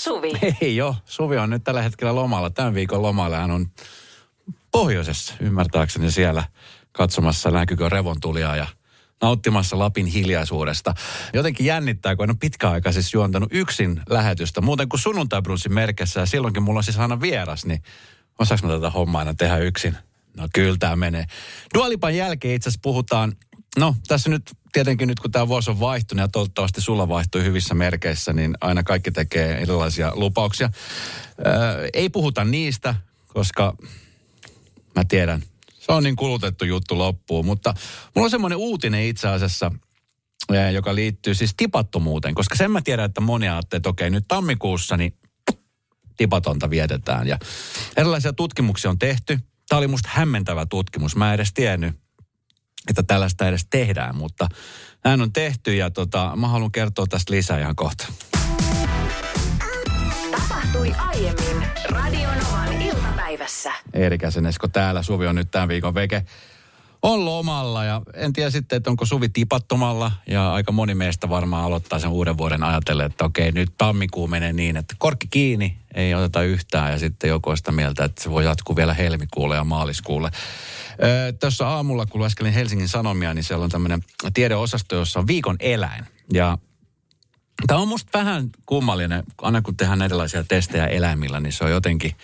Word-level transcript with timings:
Suvi. 0.00 0.32
Ei 0.60 0.76
jo, 0.76 0.96
Suvi 1.04 1.38
on 1.38 1.50
nyt 1.50 1.64
tällä 1.64 1.82
hetkellä 1.82 2.14
lomalla. 2.14 2.50
Tämän 2.50 2.74
viikon 2.74 3.02
lomalla 3.02 3.36
hän 3.36 3.50
on 3.50 3.66
pohjoisessa, 4.72 5.34
ymmärtääkseni 5.40 6.10
siellä 6.10 6.44
katsomassa 6.92 7.50
näkyykö 7.50 7.88
revontulia 7.88 8.56
ja 8.56 8.66
nauttimassa 9.22 9.78
Lapin 9.78 10.06
hiljaisuudesta. 10.06 10.94
Jotenkin 11.32 11.66
jännittää, 11.66 12.16
kun 12.16 12.24
en 12.24 12.30
ole 12.30 12.36
pitkä 12.40 12.70
aika 12.70 12.92
siis 12.92 13.14
juontanut 13.14 13.48
yksin 13.52 14.02
lähetystä, 14.08 14.60
muuten 14.60 14.88
kuin 14.88 15.00
sunnuntaibrunsin 15.00 15.74
merkessä 15.74 16.20
ja 16.20 16.26
silloinkin 16.26 16.62
mulla 16.62 16.78
on 16.78 16.84
siis 16.84 16.98
aina 16.98 17.20
vieras, 17.20 17.66
niin 17.66 17.82
osaanko 18.38 18.66
mä 18.66 18.72
tätä 18.72 18.90
hommaa 18.90 19.18
aina 19.18 19.34
tehdä 19.34 19.58
yksin? 19.58 19.96
No 20.36 20.48
kyllä 20.54 20.76
tämä 20.78 20.96
menee. 20.96 21.24
Dualipan 21.74 22.16
jälkeen 22.16 22.54
itse 22.54 22.68
asiassa 22.68 22.80
puhutaan, 22.82 23.32
no 23.78 23.96
tässä 24.08 24.30
nyt 24.30 24.42
tietenkin 24.72 25.08
nyt 25.08 25.20
kun 25.20 25.30
tämä 25.30 25.48
vuosi 25.48 25.70
on 25.70 25.80
vaihtunut 25.80 26.22
ja 26.22 26.28
toivottavasti 26.28 26.80
sulla 26.80 27.08
vaihtui 27.08 27.44
hyvissä 27.44 27.74
merkeissä, 27.74 28.32
niin 28.32 28.54
aina 28.60 28.82
kaikki 28.82 29.10
tekee 29.10 29.58
erilaisia 29.62 30.12
lupauksia. 30.14 30.70
Öö, 31.46 31.88
ei 31.92 32.08
puhuta 32.08 32.44
niistä, 32.44 32.94
koska 33.26 33.76
mä 34.96 35.04
tiedän, 35.04 35.42
se 35.78 35.92
on 35.92 36.02
niin 36.02 36.16
kulutettu 36.16 36.64
juttu 36.64 36.98
loppuun. 36.98 37.46
Mutta 37.46 37.74
mulla 38.14 38.26
on 38.26 38.30
semmoinen 38.30 38.58
uutinen 38.58 39.04
itse 39.04 39.28
asiassa, 39.28 39.72
joka 40.72 40.94
liittyy 40.94 41.34
siis 41.34 41.54
tipattomuuteen, 41.56 42.34
koska 42.34 42.56
sen 42.56 42.70
mä 42.70 42.82
tiedän, 42.82 43.04
että 43.04 43.20
moni 43.20 43.48
ajattelee, 43.48 43.78
että 43.78 43.88
okei, 43.88 44.10
nyt 44.10 44.24
tammikuussa 44.28 44.96
niin 44.96 45.14
tipatonta 46.16 46.70
vietetään. 46.70 47.28
Ja 47.28 47.38
erilaisia 47.96 48.32
tutkimuksia 48.32 48.90
on 48.90 48.98
tehty. 48.98 49.38
Tämä 49.68 49.78
oli 49.78 49.88
musta 49.88 50.08
hämmentävä 50.12 50.66
tutkimus. 50.66 51.16
Mä 51.16 51.28
en 51.28 51.34
edes 51.34 51.52
tiennyt, 51.52 51.96
että 52.88 53.02
tällaista 53.02 53.48
edes 53.48 53.66
tehdään, 53.70 54.16
mutta 54.16 54.48
näin 55.04 55.20
on 55.20 55.32
tehty 55.32 55.74
ja 55.74 55.90
tota, 55.90 56.32
mä 56.36 56.48
haluan 56.48 56.72
kertoa 56.72 57.06
tästä 57.06 57.32
lisää 57.32 57.58
ihan 57.60 57.76
kohta. 57.76 58.06
Tapahtui 60.30 60.92
aiemmin 60.98 61.68
Radionovan 61.88 62.82
iltapäivässä. 62.82 63.72
Eerikäisen 63.92 64.46
Esko 64.46 64.68
täällä. 64.68 65.02
Suvi 65.02 65.26
on 65.26 65.34
nyt 65.34 65.50
tämän 65.50 65.68
viikon 65.68 65.94
veke. 65.94 66.24
On 67.02 67.24
lomalla 67.24 67.84
ja 67.84 68.02
en 68.14 68.32
tiedä 68.32 68.50
sitten, 68.50 68.76
että 68.76 68.90
onko 68.90 69.06
Suvi 69.06 69.28
tipattomalla 69.28 70.12
ja 70.26 70.52
aika 70.52 70.72
moni 70.72 70.94
meistä 70.94 71.28
varmaan 71.28 71.64
aloittaa 71.64 71.98
sen 71.98 72.10
uuden 72.10 72.38
vuoden 72.38 72.62
ajatellen, 72.62 73.06
että 73.06 73.24
okei 73.24 73.52
nyt 73.52 73.72
tammikuu 73.78 74.28
menee 74.28 74.52
niin, 74.52 74.76
että 74.76 74.94
korkki 74.98 75.26
kiinni, 75.30 75.76
ei 75.94 76.14
oteta 76.14 76.42
yhtään 76.42 76.92
ja 76.92 76.98
sitten 76.98 77.30
joku 77.30 77.50
on 77.50 77.56
sitä 77.56 77.72
mieltä, 77.72 78.04
että 78.04 78.22
se 78.22 78.30
voi 78.30 78.44
jatkuu 78.44 78.76
vielä 78.76 78.94
helmikuulle 78.94 79.56
ja 79.56 79.64
maaliskuulle. 79.64 80.30
Öö, 81.02 81.32
Tuossa 81.32 81.68
aamulla, 81.68 82.06
kun 82.06 82.18
lueskelin 82.18 82.52
Helsingin 82.52 82.88
Sanomia, 82.88 83.34
niin 83.34 83.44
siellä 83.44 83.64
on 83.64 83.70
tämmöinen 83.70 84.04
tiedeosasto, 84.34 84.96
jossa 84.96 85.20
on 85.20 85.26
viikon 85.26 85.56
eläin 85.60 86.04
ja 86.32 86.58
Tämä 87.66 87.80
on 87.80 87.88
musta 87.88 88.18
vähän 88.18 88.50
kummallinen, 88.66 89.24
aina 89.42 89.62
kun 89.62 89.76
tehdään 89.76 90.02
erilaisia 90.02 90.44
testejä 90.44 90.86
eläimillä, 90.86 91.40
niin 91.40 91.52
se 91.52 91.64
on 91.64 91.70
jotenkin, 91.70 92.14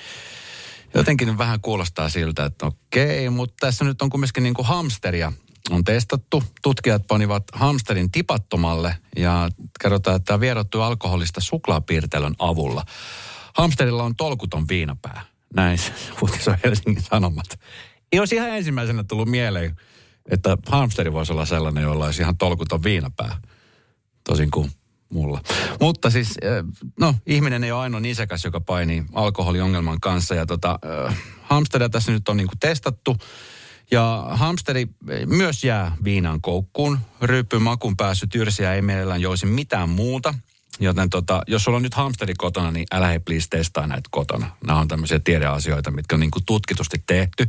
jotenkin 0.97 1.39
vähän 1.39 1.61
kuulostaa 1.61 2.09
siltä, 2.09 2.45
että 2.45 2.67
okei, 2.67 3.31
mutta 3.31 3.55
tässä 3.61 3.85
nyt 3.85 4.03
on 4.03 4.11
kumminkin 4.11 4.43
niin 4.43 4.55
kuin 4.55 4.67
hamsteria 4.67 5.33
on 5.71 5.85
testattu. 5.85 6.43
Tutkijat 6.63 7.07
panivat 7.07 7.45
hamsterin 7.53 8.11
tipattomalle 8.11 8.97
ja 9.17 9.49
kerrotaan, 9.83 10.17
että 10.17 10.27
tämä 10.27 10.41
vierottu 10.41 10.81
alkoholista 10.81 11.41
suklaapiirtelön 11.41 12.35
avulla. 12.39 12.85
Hamsterilla 13.55 14.03
on 14.03 14.17
tolkuton 14.17 14.69
viinapää. 14.69 15.23
Näin 15.55 15.79
uutisoi 16.23 16.55
Helsingin 16.65 17.03
Sanomat. 17.03 17.61
Ei 18.13 18.19
olisi 18.19 18.35
ihan 18.35 18.51
ensimmäisenä 18.51 19.05
tullut 19.05 19.29
mieleen, 19.29 19.77
että 20.31 20.59
hamsteri 20.67 21.13
voisi 21.13 21.33
olla 21.33 21.47
sellainen, 21.47 21.83
jolla 21.83 22.05
olisi 22.05 22.23
ihan 22.23 22.37
tolkuton 22.37 22.83
viinapää. 22.83 23.41
Tosin 24.25 24.51
kuin 24.51 24.71
mulla. 25.17 25.41
Mutta 25.81 26.11
siis, 26.11 26.39
no, 27.01 27.15
ihminen 27.27 27.65
ei 27.65 27.73
ole 27.73 27.81
ainoa 27.81 28.01
nisäkäs, 28.01 28.45
joka 28.45 28.61
painii 28.61 29.05
alkoholiongelman 29.13 30.01
kanssa. 30.01 30.35
Ja 30.35 30.47
tota, 30.47 30.79
hamsteria 31.43 31.89
tässä 31.89 32.13
nyt 32.13 32.29
on 32.29 32.37
niinku 32.37 32.55
testattu. 32.61 33.17
Ja 33.91 34.27
hamsteri 34.31 34.87
myös 35.27 35.65
jää 35.65 35.97
viinan 36.05 36.41
koukkuun. 36.41 36.99
Ryyppy 37.23 37.59
makun 37.59 37.97
päässyt 37.97 38.35
yrsiä 38.35 38.75
ei 38.75 38.83
mielellään 38.83 39.21
joisi 39.21 39.47
mitään 39.47 39.89
muuta. 39.89 40.35
Joten 40.81 41.11
tota, 41.11 41.43
jos 41.47 41.65
sulla 41.65 41.77
on 41.77 41.83
nyt 41.83 41.95
hamsteri 41.95 42.35
kotona, 42.39 42.71
niin 42.71 42.87
älä 42.93 43.07
hei 43.07 43.19
please 43.19 43.49
testaa 43.51 43.87
näitä 43.87 44.09
kotona. 44.11 44.51
Nämä 44.67 44.81
on 44.81 44.89
tämmöisiä 44.89 45.19
tiedeasioita, 45.19 45.91
mitkä 45.91 46.17
on 46.17 46.21
niin 46.21 46.31
kuin 46.31 46.45
tutkitusti 46.47 47.03
tehty. 47.07 47.49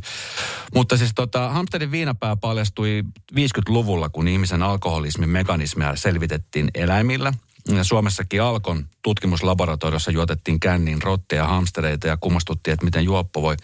Mutta 0.74 0.96
siis 0.96 1.10
tota, 1.14 1.48
hamsterin 1.48 1.90
viinapää 1.90 2.36
paljastui 2.36 3.04
50-luvulla, 3.32 4.08
kun 4.08 4.28
ihmisen 4.28 4.62
alkoholismin 4.62 5.28
mekanismia 5.28 5.96
selvitettiin 5.96 6.70
eläimillä– 6.74 7.32
Suomessakin 7.82 8.42
Alkon 8.42 8.86
tutkimuslaboratoriossa 9.02 10.10
juotettiin 10.10 10.60
känniin 10.60 11.02
rotteja 11.02 11.42
ja 11.42 11.48
hamstereita 11.48 12.06
ja 12.06 12.16
kummastuttiin, 12.16 12.72
että 12.72 12.84
miten 12.84 13.04
juoppo 13.04 13.42
voi 13.42 13.56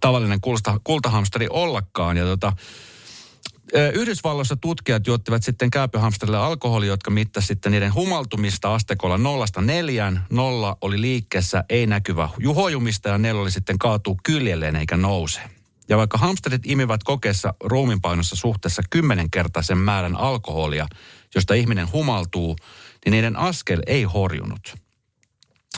tavallinen 0.00 0.40
kulta, 0.40 0.80
kultahamsteri 0.84 1.46
ollakaan. 1.50 2.16
Ja 2.16 2.24
tota, 2.24 2.52
Yhdysvalloissa 3.94 4.56
tutkijat 4.56 5.06
juottivat 5.06 5.42
sitten 5.42 5.70
käypyhamsterille 5.70 6.38
alkoholia, 6.38 6.88
jotka 6.88 7.10
mittasivat 7.10 7.48
sitten 7.48 7.72
niiden 7.72 7.94
humaltumista 7.94 8.74
astekolla 8.74 9.18
nollasta 9.18 9.60
neljään. 9.60 10.26
Nolla 10.30 10.76
oli 10.80 11.00
liikkeessä, 11.00 11.64
ei 11.68 11.86
näkyvä 11.86 12.28
juhojumista 12.38 13.08
ja 13.08 13.18
neljä 13.18 13.42
oli 13.42 13.50
sitten 13.50 13.78
kaatuu 13.78 14.18
kyljelleen 14.22 14.76
eikä 14.76 14.96
nouse. 14.96 15.40
Ja 15.88 15.96
vaikka 15.96 16.18
hamsterit 16.18 16.62
imivät 16.66 17.04
kokeessa 17.04 17.54
ruuminpainossa 17.64 18.36
suhteessa 18.36 18.82
kymmenenkertaisen 18.90 19.78
määrän 19.78 20.16
alkoholia, 20.16 20.86
josta 21.34 21.54
ihminen 21.54 21.92
humaltuu, 21.92 22.56
niin 23.06 23.12
niiden 23.12 23.36
askel 23.36 23.82
ei 23.86 24.02
horjunut. 24.02 24.74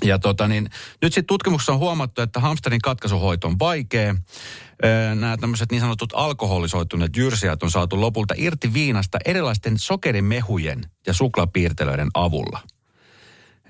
Ja 0.05 0.19
tota 0.19 0.49
niin, 0.49 0.71
nyt 1.03 1.12
sitten 1.12 1.27
tutkimuksessa 1.27 1.72
on 1.72 1.78
huomattu, 1.78 2.22
että 2.22 2.41
hamsterin 2.41 2.81
katkaisuhoito 2.81 3.47
on 3.47 3.59
vaikea. 3.59 4.15
Nämä 5.15 5.37
tämmöiset 5.37 5.71
niin 5.71 5.81
sanotut 5.81 6.12
alkoholisoituneet 6.16 7.16
jyrsijät 7.16 7.62
on 7.62 7.71
saatu 7.71 8.00
lopulta 8.00 8.34
irti 8.37 8.75
viinasta 8.75 9.19
erilaisten 9.25 9.78
sokerimehujen 9.78 10.91
ja 11.06 11.12
suklaapiirtelöiden 11.12 12.09
avulla. 12.15 12.61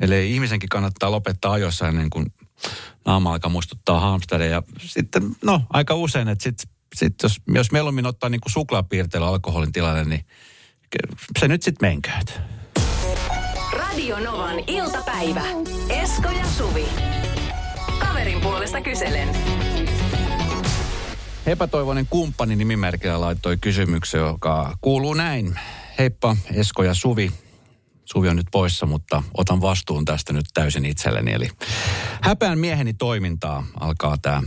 Eli 0.01 0.33
ihmisenkin 0.33 0.69
kannattaa 0.69 1.11
lopettaa 1.11 1.53
ajoissa 1.53 1.89
ennen 1.89 2.11
kuin 2.11 2.27
naama 3.05 3.33
alkaa 3.33 3.51
muistuttaa 3.51 4.01
hamsteria. 4.01 4.51
Ja 4.51 4.63
sitten, 4.81 5.23
no, 5.45 5.63
aika 5.71 5.95
usein, 5.95 6.29
että 6.29 6.43
sit, 6.43 6.63
sit 6.95 7.15
jos, 7.23 7.41
jos 7.55 7.73
mieluummin 7.73 8.07
ottaa 8.07 8.31
niin 8.31 8.41
kuin 8.41 8.53
suklaapiirtelö 8.53 9.27
alkoholin 9.27 9.73
tilalle, 9.73 10.05
niin 10.05 10.25
se 11.39 11.49
nyt 11.49 11.63
sitten 11.63 11.89
menkööt. 11.89 12.58
Radio 13.99 14.21
Novan 14.21 14.57
iltapäivä. 14.67 15.43
Esko 15.89 16.29
ja 16.31 16.47
Suvi. 16.47 16.85
Kaverin 17.99 18.41
puolesta 18.41 18.81
kyselen. 18.81 19.29
Epätoivoinen 21.47 22.07
kumppani 22.11 22.57
nimimerkillä 22.57 23.21
laittoi 23.21 23.57
kysymyksen, 23.57 24.21
joka 24.21 24.77
kuuluu 24.81 25.15
näin. 25.15 25.59
Heippa, 25.99 26.37
Esko 26.53 26.83
ja 26.83 26.95
Suvi. 26.95 27.33
Suvi 28.05 28.29
on 28.29 28.37
nyt 28.37 28.47
poissa, 28.53 28.87
mutta 28.87 29.23
otan 29.37 29.61
vastuun 29.61 30.05
tästä 30.05 30.33
nyt 30.33 30.47
täysin 30.55 30.85
itselleni. 30.85 31.33
Eli 31.33 31.49
häpeän 32.23 32.59
mieheni 32.59 32.95
toimintaa 32.95 33.67
alkaa 33.81 34.17
tämä 34.23 34.43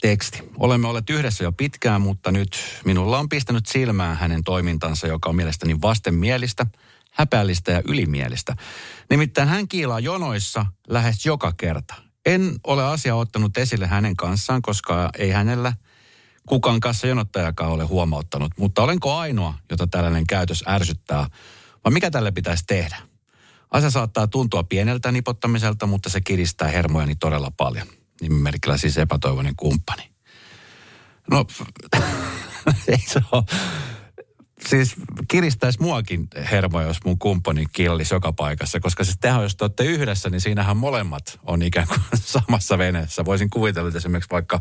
teksti. 0.00 0.42
Olemme 0.58 0.88
olleet 0.88 1.10
yhdessä 1.10 1.44
jo 1.44 1.52
pitkään, 1.52 2.00
mutta 2.00 2.32
nyt 2.32 2.58
minulla 2.84 3.18
on 3.18 3.28
pistänyt 3.28 3.66
silmään 3.66 4.16
hänen 4.16 4.44
toimintansa, 4.44 5.06
joka 5.06 5.28
on 5.28 5.36
mielestäni 5.36 5.76
vastenmielistä– 5.82 6.66
häpeällistä 7.14 7.72
ja 7.72 7.82
ylimielistä. 7.88 8.56
Nimittäin 9.10 9.48
hän 9.48 9.68
kiilaa 9.68 10.00
jonoissa 10.00 10.66
lähes 10.88 11.26
joka 11.26 11.52
kerta. 11.56 11.94
En 12.26 12.56
ole 12.66 12.84
asia 12.84 13.14
ottanut 13.14 13.56
esille 13.56 13.86
hänen 13.86 14.16
kanssaan, 14.16 14.62
koska 14.62 15.10
ei 15.18 15.30
hänellä 15.30 15.72
kukaan 16.48 16.80
kanssa 16.80 17.06
jonottajakaan 17.06 17.70
ole 17.70 17.84
huomauttanut. 17.84 18.52
Mutta 18.58 18.82
olenko 18.82 19.16
ainoa, 19.16 19.54
jota 19.70 19.86
tällainen 19.86 20.26
käytös 20.26 20.64
ärsyttää, 20.68 21.26
vai 21.84 21.92
mikä 21.92 22.10
tälle 22.10 22.32
pitäisi 22.32 22.64
tehdä? 22.66 22.96
Asia 23.70 23.90
saattaa 23.90 24.26
tuntua 24.26 24.64
pieneltä 24.64 25.12
nipottamiselta, 25.12 25.86
mutta 25.86 26.08
se 26.08 26.20
kiristää 26.20 26.68
hermojani 26.68 27.14
todella 27.16 27.50
paljon. 27.56 27.86
Nimimerkillä 28.20 28.76
siis 28.76 28.98
epätoivoinen 28.98 29.56
kumppani. 29.56 30.10
No, 31.30 31.46
ei 32.88 32.98
se 32.98 33.20
ole 33.32 33.44
siis 34.68 34.94
kiristäisi 35.28 35.82
muakin 35.82 36.28
hermo, 36.50 36.80
jos 36.80 37.04
mun 37.04 37.18
kumppani 37.18 37.66
killisi 37.72 38.14
joka 38.14 38.32
paikassa, 38.32 38.80
koska 38.80 39.04
siis 39.04 39.16
tehän, 39.20 39.42
jos 39.42 39.56
te 39.56 39.64
olette 39.64 39.84
yhdessä, 39.84 40.30
niin 40.30 40.40
siinähän 40.40 40.76
molemmat 40.76 41.40
on 41.42 41.62
ikään 41.62 41.88
kuin 41.88 42.00
samassa 42.20 42.78
veneessä. 42.78 43.24
Voisin 43.24 43.50
kuvitella, 43.50 43.88
että 43.88 43.98
esimerkiksi 43.98 44.30
vaikka 44.30 44.60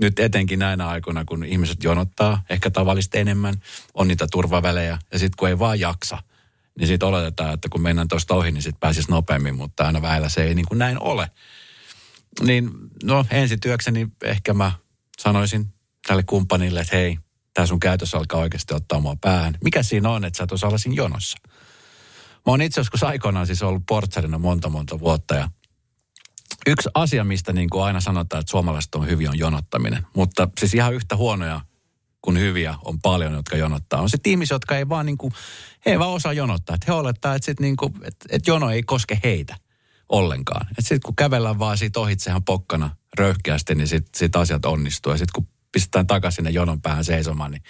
nyt 0.00 0.18
etenkin 0.18 0.58
näinä 0.58 0.88
aikoina, 0.88 1.24
kun 1.24 1.44
ihmiset 1.44 1.84
jonottaa 1.84 2.42
ehkä 2.50 2.70
tavallista 2.70 3.18
enemmän, 3.18 3.54
on 3.94 4.08
niitä 4.08 4.26
turvavälejä, 4.30 4.98
ja 5.12 5.18
sitten 5.18 5.36
kun 5.38 5.48
ei 5.48 5.58
vaan 5.58 5.80
jaksa, 5.80 6.18
niin 6.78 6.86
sitten 6.88 7.08
oletetaan, 7.08 7.54
että 7.54 7.68
kun 7.68 7.82
mennään 7.82 8.08
tuosta 8.08 8.34
ohi, 8.34 8.52
niin 8.52 8.62
sitten 8.62 8.80
pääsisi 8.80 9.10
nopeammin, 9.10 9.54
mutta 9.54 9.86
aina 9.86 10.02
väillä 10.02 10.28
se 10.28 10.44
ei 10.44 10.54
niin 10.54 10.66
kuin 10.66 10.78
näin 10.78 10.98
ole. 11.00 11.30
Niin 12.42 12.70
no 13.02 13.26
ensityökseni 13.30 14.08
ehkä 14.22 14.54
mä 14.54 14.72
sanoisin 15.18 15.74
tälle 16.06 16.22
kumppanille, 16.22 16.80
että 16.80 16.96
hei, 16.96 17.18
tämä 17.54 17.66
sun 17.66 17.80
käytös 17.80 18.14
alkaa 18.14 18.40
oikeasti 18.40 18.74
ottaa 18.74 19.00
mua 19.00 19.16
päähän. 19.20 19.54
Mikä 19.64 19.82
siinä 19.82 20.10
on, 20.10 20.24
että 20.24 20.36
sä 20.36 20.44
et 20.44 20.52
osaa 20.52 20.78
siinä 20.78 20.96
jonossa? 20.96 21.38
Mä 22.34 22.52
oon 22.52 22.62
itse 22.62 22.80
joskus 22.80 23.02
aikoinaan 23.02 23.46
siis 23.46 23.62
ollut 23.62 23.82
portsarina 23.88 24.38
monta 24.38 24.68
monta 24.68 25.00
vuotta 25.00 25.34
ja 25.34 25.48
yksi 26.66 26.88
asia, 26.94 27.24
mistä 27.24 27.52
niin 27.52 27.70
kuin 27.70 27.84
aina 27.84 28.00
sanotaan, 28.00 28.40
että 28.40 28.50
suomalaiset 28.50 28.94
on 28.94 29.06
hyviä, 29.06 29.30
on 29.30 29.38
jonottaminen. 29.38 30.06
Mutta 30.16 30.48
siis 30.58 30.74
ihan 30.74 30.94
yhtä 30.94 31.16
huonoja 31.16 31.60
kuin 32.22 32.38
hyviä 32.38 32.74
on 32.84 33.00
paljon, 33.00 33.32
jotka 33.32 33.56
jonottaa. 33.56 34.00
On 34.00 34.10
sitten 34.10 34.30
ihmisiä, 34.30 34.54
jotka 34.54 34.76
ei 34.76 34.88
vaan, 34.88 35.06
niin 35.06 35.18
kuin, 35.18 35.32
he 35.86 35.90
ei 35.90 35.98
vaan 35.98 36.10
osaa 36.10 36.32
jonottaa. 36.32 36.74
Että 36.74 36.84
he 36.88 36.92
olettaa, 36.92 37.34
että, 37.34 37.46
sit 37.46 37.60
niin 37.60 37.76
kuin, 37.76 37.92
että, 38.04 38.26
että 38.30 38.50
jono 38.50 38.70
ei 38.70 38.82
koske 38.82 39.20
heitä 39.24 39.56
ollenkaan. 40.08 40.66
Että 40.70 40.82
sitten 40.82 41.00
kun 41.04 41.16
kävellään 41.16 41.58
vaan 41.58 41.78
siitä 41.78 42.00
ohitsehan 42.00 42.44
pokkana 42.44 42.96
röyhkeästi, 43.18 43.74
niin 43.74 43.88
sitten 43.88 44.18
sit 44.18 44.36
asiat 44.36 44.64
onnistuu. 44.64 45.12
Ja 45.12 45.18
sitten 45.18 45.42
kun 45.42 45.53
pistetään 45.74 46.06
takaisin 46.06 46.36
sinne 46.36 46.50
jonon 46.50 46.80
päähän 46.80 47.04
seisomaan, 47.04 47.50
niin 47.50 47.62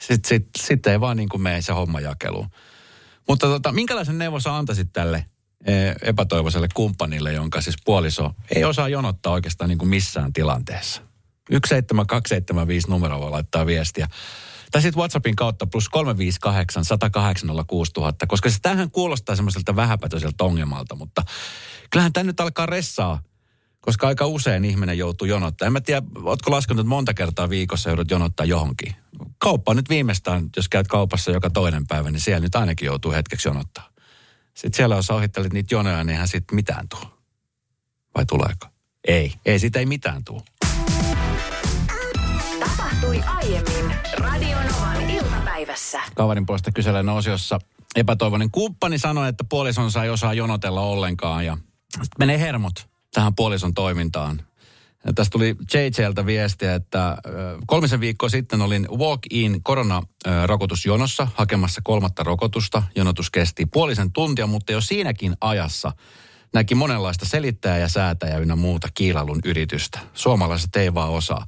sitten 0.00 0.28
sit, 0.28 0.48
sit 0.58 0.86
ei 0.86 1.00
vaan 1.00 1.16
niin 1.16 1.28
kuin 1.28 1.42
mene 1.42 1.62
se 1.62 1.72
homma 1.72 2.00
jakeluun. 2.00 2.48
Mutta 3.28 3.46
tota, 3.46 3.72
minkälaisen 3.72 4.18
neuvon 4.18 4.40
sä 4.40 4.56
antaisit 4.56 4.88
tälle 4.92 5.24
e, 5.66 5.72
epätoivoiselle 6.02 6.68
kumppanille, 6.74 7.32
jonka 7.32 7.60
siis 7.60 7.76
puoliso 7.84 8.30
ei 8.54 8.64
osaa 8.64 8.88
jonottaa 8.88 9.32
oikeastaan 9.32 9.68
niin 9.68 9.78
kuin 9.78 9.88
missään 9.88 10.32
tilanteessa? 10.32 11.02
17275 11.50 12.90
numero 12.90 13.20
voi 13.20 13.30
laittaa 13.30 13.66
viestiä. 13.66 14.08
Tai 14.70 14.82
sitten 14.82 14.98
WhatsAppin 14.98 15.36
kautta 15.36 15.66
plus 15.66 15.88
358 15.88 16.84
108 16.84 17.50
6000, 17.66 18.26
koska 18.26 18.50
se 18.50 18.58
tähän 18.62 18.90
kuulostaa 18.90 19.36
semmoiselta 19.36 19.76
vähäpätöiseltä 19.76 20.44
ongelmalta, 20.44 20.94
mutta 20.94 21.22
kyllähän 21.90 22.12
tämä 22.12 22.24
nyt 22.24 22.40
alkaa 22.40 22.66
ressaa, 22.66 23.22
koska 23.80 24.06
aika 24.08 24.26
usein 24.26 24.64
ihminen 24.64 24.98
joutuu 24.98 25.26
jonottaa. 25.26 25.66
En 25.66 25.72
mä 25.72 25.80
tiedä, 25.80 26.02
ootko 26.24 26.50
laskenut, 26.50 26.80
että 26.80 26.88
monta 26.88 27.14
kertaa 27.14 27.50
viikossa 27.50 27.90
joudut 27.90 28.10
jonottaa 28.10 28.46
johonkin. 28.46 28.94
Kauppa 29.38 29.74
nyt 29.74 29.88
viimeistään, 29.88 30.48
jos 30.56 30.68
käyt 30.68 30.88
kaupassa 30.88 31.30
joka 31.30 31.50
toinen 31.50 31.86
päivä, 31.86 32.10
niin 32.10 32.20
siellä 32.20 32.40
nyt 32.40 32.54
ainakin 32.54 32.86
joutuu 32.86 33.12
hetkeksi 33.12 33.48
jonottaa. 33.48 33.90
Sitten 34.54 34.76
siellä, 34.76 34.96
jos 34.96 35.10
ohittelet 35.10 35.52
niitä 35.52 35.74
jonoja, 35.74 36.04
niin 36.04 36.10
eihän 36.10 36.28
siitä 36.28 36.54
mitään 36.54 36.88
tule. 36.88 37.06
Vai 38.16 38.26
tuleeko? 38.26 38.66
Ei, 39.08 39.34
ei 39.46 39.58
siitä 39.58 39.78
ei 39.78 39.86
mitään 39.86 40.24
tule. 40.24 40.42
Tapahtui 42.60 43.20
aiemmin 43.26 43.96
Radionovan 44.18 45.10
iltapäivässä. 45.10 46.00
Kaverin 46.14 46.46
puolesta 46.46 46.72
kyselen 46.72 47.08
osiossa 47.08 47.58
epätoivoinen 47.96 48.50
kumppani 48.50 48.98
sanoi, 48.98 49.28
että 49.28 49.44
puolisonsa 49.44 50.04
ei 50.04 50.10
osaa 50.10 50.34
jonotella 50.34 50.80
ollenkaan 50.80 51.46
ja 51.46 51.56
sitten 51.90 52.18
menee 52.18 52.40
hermot 52.40 52.88
tähän 53.18 53.34
puolison 53.34 53.74
toimintaan. 53.74 54.42
Ja 55.06 55.12
tästä 55.12 55.30
tuli 55.30 55.56
JJltä 55.74 56.26
viestiä, 56.26 56.74
että 56.74 57.16
kolmisen 57.66 58.00
viikkoa 58.00 58.28
sitten 58.28 58.62
olin 58.62 58.88
walk-in 58.90 59.62
koronarokotusjonossa 59.62 61.28
hakemassa 61.34 61.80
kolmatta 61.84 62.22
rokotusta. 62.22 62.82
Jonotus 62.96 63.30
kesti 63.30 63.66
puolisen 63.66 64.12
tuntia, 64.12 64.46
mutta 64.46 64.72
jo 64.72 64.80
siinäkin 64.80 65.36
ajassa 65.40 65.92
näki 66.52 66.74
monenlaista 66.74 67.26
selittäjää 67.26 67.78
ja 67.78 67.88
säätäjä 67.88 68.38
ynnä 68.38 68.56
muuta 68.56 68.88
kiilalun 68.94 69.40
yritystä. 69.44 69.98
Suomalaiset 70.14 70.76
ei 70.76 70.94
vaan 70.94 71.10
osaa. 71.10 71.46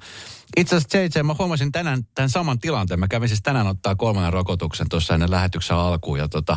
Itse 0.56 0.76
asiassa 0.76 0.98
JJ, 0.98 1.22
mä 1.22 1.36
huomasin 1.38 1.72
tänään 1.72 2.04
tämän 2.14 2.30
saman 2.30 2.58
tilanteen. 2.58 3.00
Mä 3.00 3.08
kävin 3.08 3.28
siis 3.28 3.42
tänään 3.42 3.66
ottaa 3.66 3.94
kolmannen 3.94 4.32
rokotuksen 4.32 4.88
tuossa 4.88 5.14
ennen 5.14 5.30
lähetyksen 5.30 5.76
alkuun 5.76 6.18
ja 6.18 6.28
tota, 6.28 6.56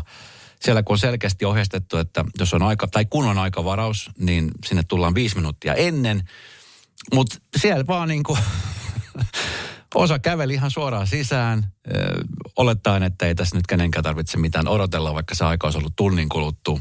siellä 0.64 0.84
kun 0.84 0.94
on 0.94 0.98
selkeästi 0.98 1.46
ohjeistettu, 1.46 1.98
että 1.98 2.26
jos 2.40 2.54
on 2.54 2.64
aika, 2.64 2.88
tai 2.88 3.06
kun 3.06 3.26
on 3.26 3.38
aikavaraus, 3.38 4.10
niin 4.20 4.52
sinne 4.66 4.84
tullaan 4.88 5.16
viisi 5.16 5.36
minuuttia 5.36 5.74
ennen. 5.74 6.30
Mutta 7.14 7.36
siellä 7.58 7.88
vaan 7.88 8.08
niin 8.08 8.24
kuin, 8.24 8.40
osa 9.96 10.20
käveli 10.20 10.54
ihan 10.54 10.72
suoraan 10.72 11.08
sisään, 11.08 11.74
olettaen, 12.56 13.04
että 13.04 13.26
ei 13.26 13.36
tässä 13.36 13.56
nyt 13.56 13.68
kenenkään 13.68 14.04
tarvitse 14.04 14.38
mitään 14.38 14.68
odotella, 14.68 15.14
vaikka 15.14 15.36
se 15.36 15.46
aika 15.46 15.68
olisi 15.68 15.78
ollut 15.78 15.96
tunnin 15.96 16.30
kuluttua. 16.30 16.80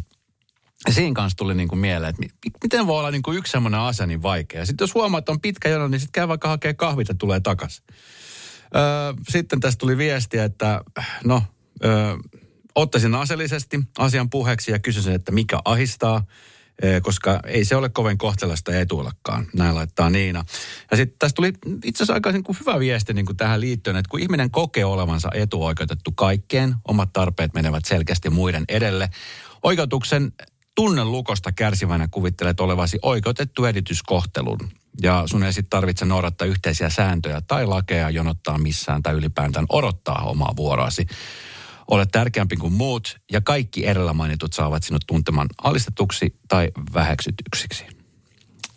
Ja 0.87 0.93
siinä 0.93 1.15
kanssa 1.15 1.37
tuli 1.37 1.55
niin 1.55 1.69
kuin 1.69 1.79
mieleen, 1.79 2.11
että 2.11 2.51
miten 2.63 2.87
voi 2.87 2.99
olla 2.99 3.11
niin 3.11 3.23
kuin 3.23 3.39
yksi 3.39 3.51
semmoinen 3.51 3.81
asia 3.81 4.07
niin 4.07 4.23
vaikea. 4.23 4.67
Sitten 4.67 4.83
jos 4.83 4.95
huomaa, 4.95 5.19
että 5.19 5.33
on 5.33 5.41
pitkä 5.41 5.69
jono, 5.69 5.89
niin 5.89 6.01
sitten 6.01 6.13
käy 6.13 6.29
vaikka 6.29 6.49
hakee 6.49 6.75
kahvit 6.75 7.09
ja 7.09 7.15
tulee 7.15 7.41
takaisin. 7.41 7.85
Öö, 8.77 9.13
sitten 9.29 9.61
tästä 9.61 9.79
tuli 9.79 9.97
viestiä, 9.97 10.45
että 10.45 10.81
no, 11.25 11.43
öö, 11.85 12.17
ottaisin 12.75 13.15
aseellisesti 13.15 13.81
asian 13.99 14.31
puheeksi 14.31 14.71
ja 14.73 14.79
kysyisin, 14.79 15.13
että 15.13 15.33
mikä 15.33 15.61
ahistaa, 15.65 16.25
koska 17.03 17.41
ei 17.47 17.65
se 17.65 17.77
ole 17.77 17.89
kovin 17.89 18.19
kohtelasta 18.19 18.79
etuillakaan. 18.79 19.47
Näin 19.57 19.75
laittaa 19.75 20.11
Niina. 20.11 20.45
Ja 20.91 20.97
sitten 20.97 21.19
tästä 21.19 21.37
tuli 21.37 21.53
itse 21.85 22.03
asiassa 22.03 22.15
aika 22.15 22.33
kuin 22.43 22.59
hyvä 22.61 22.79
viesti 22.79 23.15
niin 23.15 23.27
kuin 23.27 23.37
tähän 23.37 23.61
liittyen, 23.61 23.97
että 23.97 24.09
kun 24.09 24.21
ihminen 24.21 24.51
kokee 24.51 24.85
olevansa 24.85 25.29
etuoikeutettu 25.35 26.13
kaikkeen, 26.13 26.75
omat 26.89 27.13
tarpeet 27.13 27.55
menevät 27.55 27.85
selkeästi 27.85 28.31
muiden 28.31 28.65
edelle. 28.69 29.11
Oikeutuksen 29.63 30.33
tunnelukosta 30.75 31.53
kärsivänä 31.53 32.09
kuvittelet 32.11 32.61
olevasi 32.61 32.99
oikeutettu 33.03 33.65
edityskohtelun. 33.65 34.59
Ja 35.03 35.23
sun 35.27 35.43
ei 35.43 35.53
sitten 35.53 35.71
tarvitse 35.71 36.05
noudattaa 36.05 36.47
yhteisiä 36.47 36.91
sääntöjä 36.91 37.43
tai 37.47 37.67
lakeja 37.67 38.11
jonottaa 38.11 38.59
missään 38.59 39.03
tai 39.03 39.15
ylipäätään 39.15 39.67
odottaa 39.69 40.23
omaa 40.23 40.53
vuoroasi. 40.57 41.07
Olet 41.91 42.09
tärkeämpi 42.13 42.57
kuin 42.57 42.73
muut 42.73 43.17
ja 43.33 43.41
kaikki 43.41 43.87
edellä 43.87 44.13
mainitut 44.13 44.53
saavat 44.53 44.83
sinut 44.83 45.03
tuntemaan 45.07 45.49
alistetuksi 45.63 46.37
tai 46.49 46.71
väheksytyksiksi. 46.95 47.85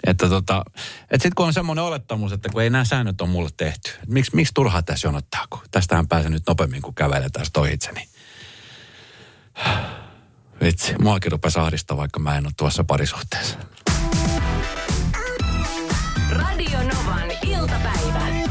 Että 0.08 0.30
tota, 0.30 0.66
et 1.12 1.22
sitten 1.22 1.36
kun 1.36 1.46
on 1.46 1.54
semmoinen 1.54 1.84
olettamus, 1.84 2.32
että 2.32 2.50
kun 2.50 2.62
ei 2.62 2.70
nämä 2.70 2.86
säännöt 2.86 3.22
ole 3.22 3.30
mulle 3.30 3.50
tehty, 3.58 3.92
miksi, 4.08 4.36
miksi 4.36 4.54
turhaa 4.54 4.82
tässä 4.82 5.08
jonottaa, 5.08 5.48
kun 5.50 5.60
tästähän 5.72 6.08
pääsen 6.08 6.32
nyt 6.32 6.44
nopeammin 6.48 6.82
kuin 6.82 6.96
kävelee 6.96 7.30
tästä 7.30 7.60
ohitse, 7.60 7.92
niin 7.92 8.10
vitsi, 10.62 10.96
muakin 11.02 11.32
rupesi 11.32 11.60
ahdistaa, 11.60 11.98
vaikka 11.98 12.20
mä 12.20 12.38
en 12.38 12.46
ole 12.46 12.54
tuossa 12.58 12.84
parisuhteessa. 12.84 13.58
Radio 16.32 16.80
Novan 16.80 17.32
iltapäivä. 17.46 18.45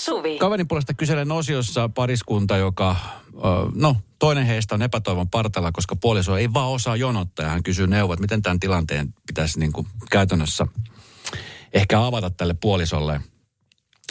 Suvi. 0.00 0.38
Kaverin 0.38 0.68
puolesta 0.68 0.94
kyselen 0.94 1.32
osiossa 1.32 1.88
pariskunta, 1.88 2.56
joka, 2.56 2.96
no 3.74 3.96
toinen 4.18 4.46
heistä 4.46 4.74
on 4.74 4.82
epätoivon 4.82 5.30
partalla, 5.30 5.72
koska 5.72 5.96
puoliso 5.96 6.36
ei 6.36 6.52
vaan 6.52 6.68
osaa 6.68 6.96
jonottaa. 6.96 7.48
Hän 7.48 7.62
kysyy 7.62 7.86
neuvot, 7.86 8.20
miten 8.20 8.42
tämän 8.42 8.60
tilanteen 8.60 9.14
pitäisi 9.26 9.60
niin 9.60 9.72
kuin 9.72 9.86
käytännössä 10.10 10.66
ehkä 11.72 12.06
avata 12.06 12.30
tälle 12.30 12.54
puolisolle. 12.54 13.20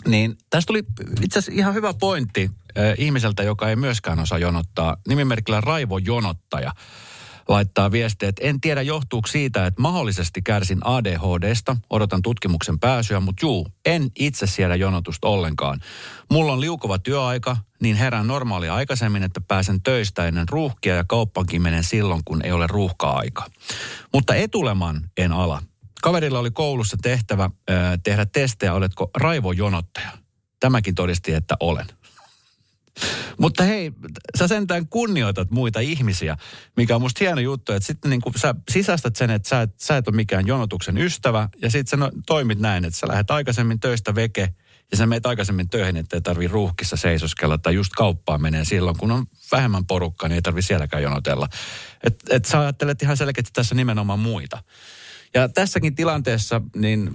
Niin 0.07 0.37
tästä 0.49 0.67
tuli 0.67 0.83
itse 1.21 1.39
asiassa 1.39 1.59
ihan 1.59 1.73
hyvä 1.73 1.93
pointti 1.93 2.51
ihmiseltä, 2.97 3.43
joka 3.43 3.69
ei 3.69 3.75
myöskään 3.75 4.19
osaa 4.19 4.37
jonottaa. 4.37 4.97
Nimimerkillä 5.07 5.61
Raivo 5.61 5.97
Jonottaja 5.97 6.71
laittaa 7.49 7.91
viestiä, 7.91 8.29
että 8.29 8.45
en 8.45 8.61
tiedä 8.61 8.81
johtuuko 8.81 9.27
siitä, 9.27 9.65
että 9.65 9.81
mahdollisesti 9.81 10.41
kärsin 10.41 10.79
ADHDsta, 10.83 11.77
odotan 11.89 12.21
tutkimuksen 12.21 12.79
pääsyä, 12.79 13.19
mutta 13.19 13.45
juu, 13.45 13.67
en 13.85 14.11
itse 14.19 14.47
siellä 14.47 14.75
jonotusta 14.75 15.27
ollenkaan. 15.27 15.79
Mulla 16.31 16.53
on 16.53 16.61
liukova 16.61 16.99
työaika, 16.99 17.57
niin 17.81 17.95
herään 17.95 18.27
normaalia 18.27 18.75
aikaisemmin, 18.75 19.23
että 19.23 19.41
pääsen 19.41 19.81
töistä 19.81 20.27
ennen 20.27 20.49
ruuhkia 20.49 20.95
ja 20.95 21.03
kauppankin 21.03 21.61
menen 21.61 21.83
silloin, 21.83 22.21
kun 22.25 22.45
ei 22.45 22.51
ole 22.51 22.67
ruuhka-aika. 22.67 23.45
Mutta 24.13 24.35
etuleman 24.35 25.09
en 25.17 25.31
ala. 25.31 25.63
Kaverilla 26.01 26.39
oli 26.39 26.51
koulussa 26.51 26.97
tehtävä 27.01 27.43
äh, 27.43 27.51
tehdä 28.03 28.25
testejä, 28.25 28.73
oletko 28.73 29.11
raivojonottaja. 29.17 30.09
Tämäkin 30.59 30.95
todisti, 30.95 31.33
että 31.33 31.55
olen. 31.59 31.85
Mutta 33.39 33.63
hei, 33.63 33.91
sä 34.37 34.47
sentään 34.47 34.87
kunnioitat 34.87 35.51
muita 35.51 35.79
ihmisiä, 35.79 36.37
mikä 36.77 36.95
on 36.95 37.01
musta 37.01 37.23
hieno 37.23 37.41
juttu, 37.41 37.71
että 37.71 37.87
sitten 37.87 38.11
niin 38.11 38.21
sä 38.35 38.55
sisästät 38.71 39.15
sen, 39.15 39.29
että 39.29 39.49
sä 39.49 39.61
et, 39.61 39.79
sä 39.79 39.97
et 39.97 40.07
ole 40.07 40.15
mikään 40.15 40.47
jonotuksen 40.47 40.97
ystävä, 40.97 41.49
ja 41.61 41.71
sitten 41.71 41.99
sä 41.99 42.05
no, 42.05 42.11
toimit 42.25 42.59
näin, 42.59 42.85
että 42.85 42.99
sä 42.99 43.07
lähdet 43.07 43.31
aikaisemmin 43.31 43.79
töistä 43.79 44.15
veke, 44.15 44.53
ja 44.91 44.97
sä 44.97 45.05
meet 45.05 45.25
aikaisemmin 45.25 45.69
töihin, 45.69 45.97
että 45.97 46.17
ei 46.17 46.21
tarvi 46.21 46.47
ruuhkissa 46.47 46.95
seisoskella, 46.95 47.57
tai 47.57 47.73
just 47.73 47.91
kauppaan 47.93 48.41
menee 48.41 48.65
silloin, 48.65 48.97
kun 48.97 49.11
on 49.11 49.25
vähemmän 49.51 49.85
porukkaa, 49.85 50.29
niin 50.29 50.35
ei 50.35 50.41
tarvi 50.41 50.61
sielläkään 50.61 51.03
jonotella. 51.03 51.47
Että 52.03 52.35
et 52.35 52.45
sä 52.45 52.59
ajattelet 52.59 53.01
ihan 53.01 53.17
selkeästi 53.17 53.51
tässä 53.53 53.75
nimenomaan 53.75 54.19
muita. 54.19 54.63
Ja 55.33 55.49
tässäkin 55.49 55.95
tilanteessa, 55.95 56.61
niin 56.75 57.11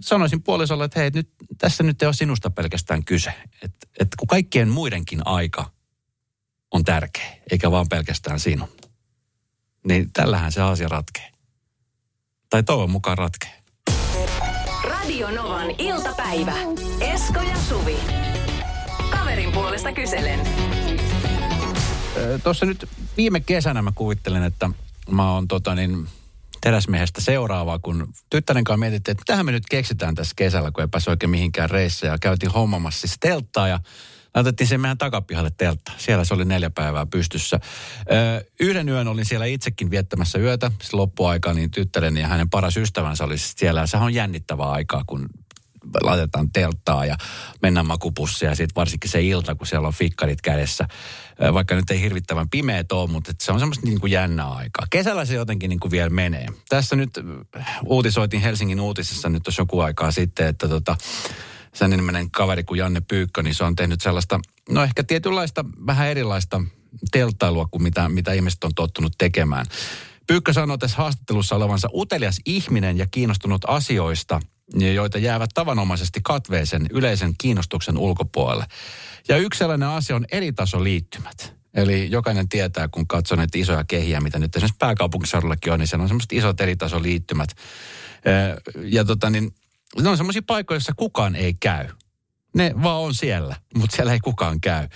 sanoisin 0.00 0.42
puolisolle, 0.42 0.84
että 0.84 1.00
hei, 1.00 1.10
nyt, 1.10 1.28
tässä 1.58 1.82
nyt 1.82 2.02
ei 2.02 2.06
ole 2.06 2.14
sinusta 2.14 2.50
pelkästään 2.50 3.04
kyse. 3.04 3.32
Että 3.62 3.86
et 4.00 4.08
kun 4.18 4.28
kaikkien 4.28 4.68
muidenkin 4.68 5.26
aika 5.26 5.70
on 6.70 6.84
tärkeä, 6.84 7.36
eikä 7.50 7.70
vaan 7.70 7.88
pelkästään 7.88 8.40
sinun. 8.40 8.68
Niin 9.86 10.12
tällähän 10.12 10.52
se 10.52 10.62
asia 10.62 10.88
ratkee. 10.88 11.30
Tai 12.50 12.62
toivon 12.62 12.90
mukaan 12.90 13.18
ratkee. 13.18 13.62
Radio 14.84 15.30
Novan 15.30 15.70
iltapäivä. 15.78 16.54
Esko 17.00 17.40
ja 17.40 17.56
Suvi. 17.68 17.96
Kaverin 19.10 19.52
puolesta 19.52 19.92
kyselen. 19.92 20.40
Tuossa 22.42 22.66
nyt 22.66 22.88
viime 23.16 23.40
kesänä 23.40 23.82
mä 23.82 23.92
kuvittelen, 23.94 24.42
että 24.42 24.70
mä 25.10 25.32
oon 25.32 25.48
tota 25.48 25.74
niin, 25.74 26.08
teräsmiehestä 26.64 27.20
seuraavaa, 27.20 27.78
kun 27.78 28.08
tyttären 28.30 28.64
kanssa 28.64 28.78
mietittiin, 28.78 29.12
että 29.12 29.22
tähän 29.26 29.46
me 29.46 29.52
nyt 29.52 29.66
keksitään 29.70 30.14
tässä 30.14 30.32
kesällä, 30.36 30.70
kun 30.70 30.82
ei 30.82 30.88
pääse 30.88 31.10
oikein 31.10 31.30
mihinkään 31.30 31.70
reissä. 31.70 32.06
Ja 32.06 32.18
käytiin 32.20 32.52
hommamassa 32.52 33.00
siis 33.00 33.16
telttaa 33.20 33.68
ja 33.68 33.80
Laitettiin 34.34 34.68
se 34.68 34.78
meidän 34.78 34.98
takapihalle 34.98 35.50
teltta. 35.56 35.92
Siellä 35.96 36.24
se 36.24 36.34
oli 36.34 36.44
neljä 36.44 36.70
päivää 36.70 37.06
pystyssä. 37.06 37.60
Ö, 38.10 38.44
yhden 38.60 38.88
yön 38.88 39.08
olin 39.08 39.24
siellä 39.24 39.46
itsekin 39.46 39.90
viettämässä 39.90 40.38
yötä. 40.38 40.70
Se 40.82 40.96
loppuaika, 40.96 41.54
niin 41.54 41.70
tyttäreni 41.70 42.20
ja 42.20 42.28
hänen 42.28 42.50
paras 42.50 42.76
ystävänsä 42.76 43.24
oli 43.24 43.38
siellä. 43.38 43.86
Sehän 43.86 44.06
on 44.06 44.14
jännittävää 44.14 44.70
aikaa, 44.70 45.02
kun 45.06 45.28
laitetaan 46.00 46.50
telttaa 46.52 47.06
ja 47.06 47.16
mennään 47.62 47.86
makupussia 47.86 48.48
ja 48.48 48.56
sitten 48.56 48.74
varsinkin 48.76 49.10
se 49.10 49.22
ilta, 49.22 49.54
kun 49.54 49.66
siellä 49.66 49.88
on 49.88 49.94
fikkarit 49.94 50.40
kädessä. 50.42 50.88
Vaikka 51.52 51.74
nyt 51.74 51.90
ei 51.90 52.00
hirvittävän 52.00 52.48
pimeät 52.48 52.92
ole, 52.92 53.10
mutta 53.10 53.32
se 53.40 53.52
on 53.52 53.58
semmoista 53.58 53.86
niin 53.86 54.00
kuin 54.00 54.12
jännää 54.12 54.52
aikaa. 54.52 54.86
Kesällä 54.90 55.24
se 55.24 55.34
jotenkin 55.34 55.68
niin 55.68 55.80
kuin 55.80 55.90
vielä 55.90 56.10
menee. 56.10 56.46
Tässä 56.68 56.96
nyt 56.96 57.10
uutisoitiin 57.86 58.42
Helsingin 58.42 58.80
uutisissa 58.80 59.28
nyt 59.28 59.42
tuossa 59.42 59.62
joku 59.62 59.80
aikaa 59.80 60.10
sitten, 60.10 60.46
että 60.46 60.68
tota, 60.68 60.96
sen 61.74 61.90
nimenen 61.90 62.30
kaveri 62.30 62.64
kuin 62.64 62.78
Janne 62.78 63.00
Pyykkö, 63.00 63.42
niin 63.42 63.54
se 63.54 63.64
on 63.64 63.76
tehnyt 63.76 64.00
sellaista, 64.00 64.40
no 64.68 64.82
ehkä 64.82 65.04
tietynlaista, 65.04 65.64
vähän 65.86 66.08
erilaista 66.08 66.60
telttailua 67.12 67.66
kuin 67.70 67.82
mitä, 67.82 68.08
mitä 68.08 68.32
ihmiset 68.32 68.64
on 68.64 68.74
tottunut 68.74 69.12
tekemään. 69.18 69.66
Pyykkö 70.26 70.52
sanoi 70.52 70.78
tässä 70.78 70.96
haastattelussa 70.96 71.56
olevansa 71.56 71.88
utelias 71.94 72.40
ihminen 72.46 72.98
ja 72.98 73.06
kiinnostunut 73.06 73.62
asioista– 73.66 74.40
joita 74.74 75.18
jäävät 75.18 75.50
tavanomaisesti 75.54 76.20
katveisen 76.22 76.86
yleisen 76.90 77.34
kiinnostuksen 77.38 77.98
ulkopuolelle. 77.98 78.66
Ja 79.28 79.36
yksi 79.36 79.58
sellainen 79.58 79.88
asia 79.88 80.16
on 80.16 80.26
eritasoliittymät. 80.32 81.54
Eli 81.74 82.10
jokainen 82.10 82.48
tietää, 82.48 82.88
kun 82.88 83.06
katsoo 83.06 83.36
näitä 83.36 83.58
isoja 83.58 83.84
kehiä, 83.84 84.20
mitä 84.20 84.38
nyt 84.38 84.56
esimerkiksi 84.56 84.76
pääkaupunkiseudullakin 84.78 85.72
on, 85.72 85.78
niin 85.78 85.86
siellä 85.86 86.02
on 86.02 86.08
semmoiset 86.08 86.32
isot 86.32 86.60
eritasoliittymät. 86.60 87.50
Ja 88.82 89.04
tota 89.04 89.30
niin, 89.30 89.54
ne 90.02 90.08
on 90.08 90.16
semmoisia 90.16 90.42
paikkoja, 90.46 90.76
joissa 90.76 90.92
kukaan 90.96 91.36
ei 91.36 91.54
käy. 91.54 91.88
Ne 92.54 92.74
vaan 92.82 93.00
on 93.00 93.14
siellä, 93.14 93.56
mutta 93.76 93.96
siellä 93.96 94.12
ei 94.12 94.20
kukaan 94.20 94.60
käy. 94.60 94.88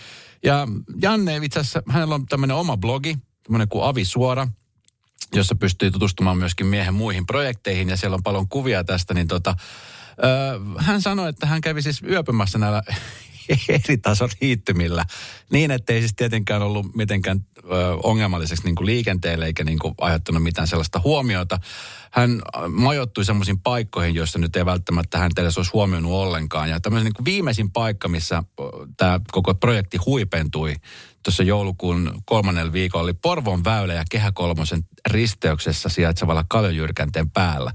Ja 0.44 0.68
Janne 1.02 1.36
itse 1.36 1.60
asiassa, 1.60 1.82
hänellä 1.88 2.14
on 2.14 2.26
tämmöinen 2.26 2.56
oma 2.56 2.76
blogi, 2.76 3.18
tämmöinen 3.42 3.68
kuin 3.68 3.84
Avi 3.84 4.04
Suora, 4.04 4.48
jossa 5.34 5.54
pystyy 5.54 5.90
tutustumaan 5.90 6.38
myöskin 6.38 6.66
miehen 6.66 6.94
muihin 6.94 7.26
projekteihin 7.26 7.88
ja 7.88 7.96
siellä 7.96 8.14
on 8.14 8.22
paljon 8.22 8.48
kuvia 8.48 8.84
tästä, 8.84 9.14
niin 9.14 9.28
tota, 9.28 9.54
hän 10.78 11.02
sanoi, 11.02 11.28
että 11.28 11.46
hän 11.46 11.60
kävi 11.60 11.82
siis 11.82 12.02
yöpymässä 12.02 12.58
näillä 12.58 12.82
eri 13.68 13.98
tason 13.98 14.28
liittymillä 14.40 15.04
niin, 15.50 15.70
ettei 15.70 16.00
siis 16.00 16.14
tietenkään 16.14 16.62
ollut 16.62 16.94
mitenkään 16.94 17.44
ongelmalliseksi 18.02 18.64
niin 18.64 18.74
kuin 18.74 18.86
liikenteelle 18.86 19.46
eikä 19.46 19.64
niin 19.64 19.78
kuin 19.78 19.94
ajattanut 20.00 20.42
mitään 20.42 20.68
sellaista 20.68 21.00
huomiota. 21.04 21.58
Hän 22.10 22.42
majoittui 22.68 23.24
semmoisiin 23.24 23.60
paikkoihin, 23.60 24.14
joissa 24.14 24.38
nyt 24.38 24.56
ei 24.56 24.66
välttämättä 24.66 25.18
hän 25.18 25.30
edes 25.38 25.56
olisi 25.56 25.70
huomioinut 25.72 26.12
ollenkaan. 26.12 26.70
Ja 26.70 26.80
tämmöisen 26.80 27.04
niin 27.04 27.14
kuin 27.14 27.24
viimeisin 27.24 27.70
paikka, 27.70 28.08
missä 28.08 28.42
tämä 28.96 29.20
koko 29.32 29.54
projekti 29.54 29.96
huipentui 29.96 30.74
tuossa 31.22 31.42
joulukuun 31.42 32.22
kolmannella 32.24 32.72
viikolla 32.72 33.02
oli 33.02 33.14
Porvon 33.14 33.64
väylä 33.64 33.94
ja 33.94 34.04
Kehä 34.10 34.32
Kolmosen 34.32 34.82
risteyksessä 35.10 35.88
sijaitsevalla 35.88 36.44
Kaljojyrkänteen 36.48 37.30
päällä. 37.30 37.72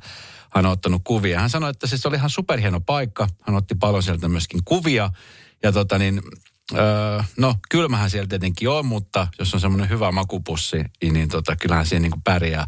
Hän 0.53 0.65
on 0.65 0.71
ottanut 0.71 1.01
kuvia. 1.03 1.39
Hän 1.39 1.49
sanoi, 1.49 1.69
että 1.69 1.87
siis 1.87 2.05
oli 2.05 2.15
ihan 2.15 2.29
superhieno 2.29 2.79
paikka. 2.79 3.27
Hän 3.41 3.55
otti 3.55 3.75
paljon 3.75 4.03
sieltä 4.03 4.27
myöskin 4.27 4.61
kuvia. 4.65 5.09
Ja 5.63 5.71
tota 5.71 5.97
niin, 5.97 6.21
öö, 6.73 7.21
no 7.37 7.55
kylmähän 7.69 8.09
siellä 8.09 8.27
tietenkin 8.27 8.69
on, 8.69 8.85
mutta 8.85 9.27
jos 9.39 9.53
on 9.53 9.59
semmoinen 9.59 9.89
hyvä 9.89 10.11
makupussi, 10.11 10.83
niin 11.01 11.29
tota, 11.29 11.55
kyllähän 11.55 11.85
siinä 11.85 12.01
niin 12.01 12.11
kuin 12.11 12.23
pärjää. 12.23 12.67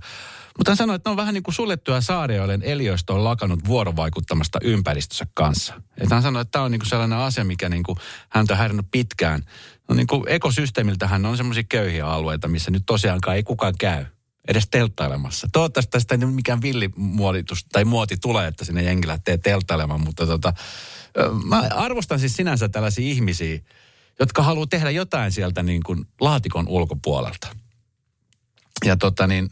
Mutta 0.57 0.71
hän 0.71 0.77
sanoi, 0.77 0.95
että 0.95 1.09
ne 1.09 1.11
on 1.11 1.17
vähän 1.17 1.33
niin 1.33 1.43
kuin 1.43 1.55
suljettuja 1.55 2.01
saaria, 2.01 2.37
joiden 2.37 2.63
eliöstö 2.63 3.13
on 3.13 3.23
lakannut 3.23 3.67
vuorovaikuttamasta 3.67 4.59
ympäristössä 4.63 5.27
kanssa. 5.33 5.81
Että 5.97 6.15
hän 6.15 6.23
sanoi, 6.23 6.41
että 6.41 6.51
tämä 6.51 6.65
on 6.65 6.71
niin 6.71 6.79
kuin 6.79 6.89
sellainen 6.89 7.17
asia, 7.17 7.45
mikä 7.45 7.69
niin 7.69 7.83
kuin 7.83 7.97
häntä 8.29 8.53
on 8.53 8.57
häirinyt 8.57 8.85
pitkään. 8.91 9.43
No 9.89 9.95
niin 9.95 10.07
kuin 10.07 10.23
ekosysteemiltähän 10.27 11.25
on 11.25 11.37
semmoisia 11.37 11.63
köyhiä 11.69 12.07
alueita, 12.07 12.47
missä 12.47 12.71
nyt 12.71 12.83
tosiaankaan 12.85 13.35
ei 13.35 13.43
kukaan 13.43 13.73
käy 13.79 14.05
edes 14.47 14.67
telttailemassa. 14.71 15.47
Toivottavasti 15.51 15.91
tästä 15.91 16.15
ei 16.15 16.25
mikään 16.25 16.61
villimuotitus 16.61 17.65
tai 17.71 17.85
muoti 17.85 18.17
tulee, 18.17 18.47
että 18.47 18.65
sinne 18.65 18.83
jengi 18.83 19.07
lähtee 19.07 19.37
telttailemaan, 19.37 20.01
mutta 20.01 20.25
tota, 20.25 20.53
mä 21.43 21.59
arvostan 21.75 22.19
siis 22.19 22.35
sinänsä 22.35 22.69
tällaisia 22.69 23.07
ihmisiä, 23.09 23.59
jotka 24.19 24.43
haluaa 24.43 24.67
tehdä 24.67 24.89
jotain 24.89 25.31
sieltä 25.31 25.63
niin 25.63 25.83
kuin 25.83 26.05
laatikon 26.21 26.67
ulkopuolelta. 26.67 27.47
Ja 28.85 28.97
tota 28.97 29.27
niin, 29.27 29.49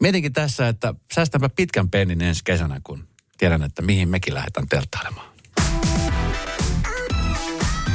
mietinkin 0.00 0.32
tässä, 0.32 0.68
että 0.68 0.94
säästänpä 1.14 1.48
pitkän 1.48 1.90
pennin 1.90 2.22
ensi 2.22 2.44
kesänä, 2.44 2.80
kun 2.84 3.08
tiedän, 3.38 3.62
että 3.62 3.82
mihin 3.82 4.08
mekin 4.08 4.34
lähdetään 4.34 4.68
telttailemaan. 4.68 5.28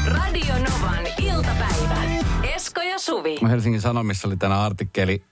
Radio 0.06 0.54
Novan 0.54 1.08
iltapäivä. 1.18 2.04
Esko 2.56 2.82
ja 2.82 3.00
Suvi. 3.00 3.40
Helsingin 3.50 3.82
Sanomissa 3.82 4.28
oli 4.28 4.38
tänä 4.38 4.62
artikkeli 4.62 5.24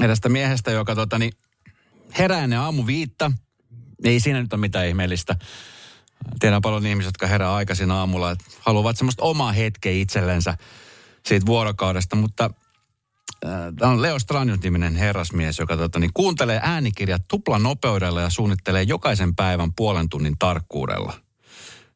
edestä 0.00 0.28
miehestä, 0.28 0.70
joka 0.70 0.94
tota, 0.94 1.18
niin, 1.18 1.32
herää 2.18 2.44
ennen 2.44 2.58
aamu 2.58 2.86
viitta. 2.86 3.32
Ei 4.04 4.20
siinä 4.20 4.42
nyt 4.42 4.52
ole 4.52 4.60
mitään 4.60 4.86
ihmeellistä. 4.86 5.36
Tiedän 6.40 6.62
paljon 6.62 6.86
ihmisiä, 6.86 7.08
jotka 7.08 7.26
herää 7.26 7.54
aikaisin 7.54 7.90
aamulla, 7.90 8.30
että 8.30 8.44
haluavat 8.60 8.96
semmoista 8.96 9.22
omaa 9.22 9.52
hetkeä 9.52 9.92
itsellensä 9.92 10.56
siitä 11.26 11.46
vuorokaudesta, 11.46 12.16
mutta 12.16 12.50
äh, 13.44 13.50
Tämä 13.78 13.92
on 13.92 14.02
Leo 14.02 14.18
Stranius-niminen 14.18 14.96
herrasmies, 14.96 15.58
joka 15.58 15.76
tota, 15.76 15.98
niin 15.98 16.10
kuuntelee 16.14 16.60
äänikirjat 16.62 17.22
tuplan 17.28 17.62
nopeudella 17.62 18.20
ja 18.20 18.30
suunnittelee 18.30 18.82
jokaisen 18.82 19.36
päivän 19.36 19.72
puolen 19.72 20.08
tunnin 20.08 20.38
tarkkuudella. 20.38 21.12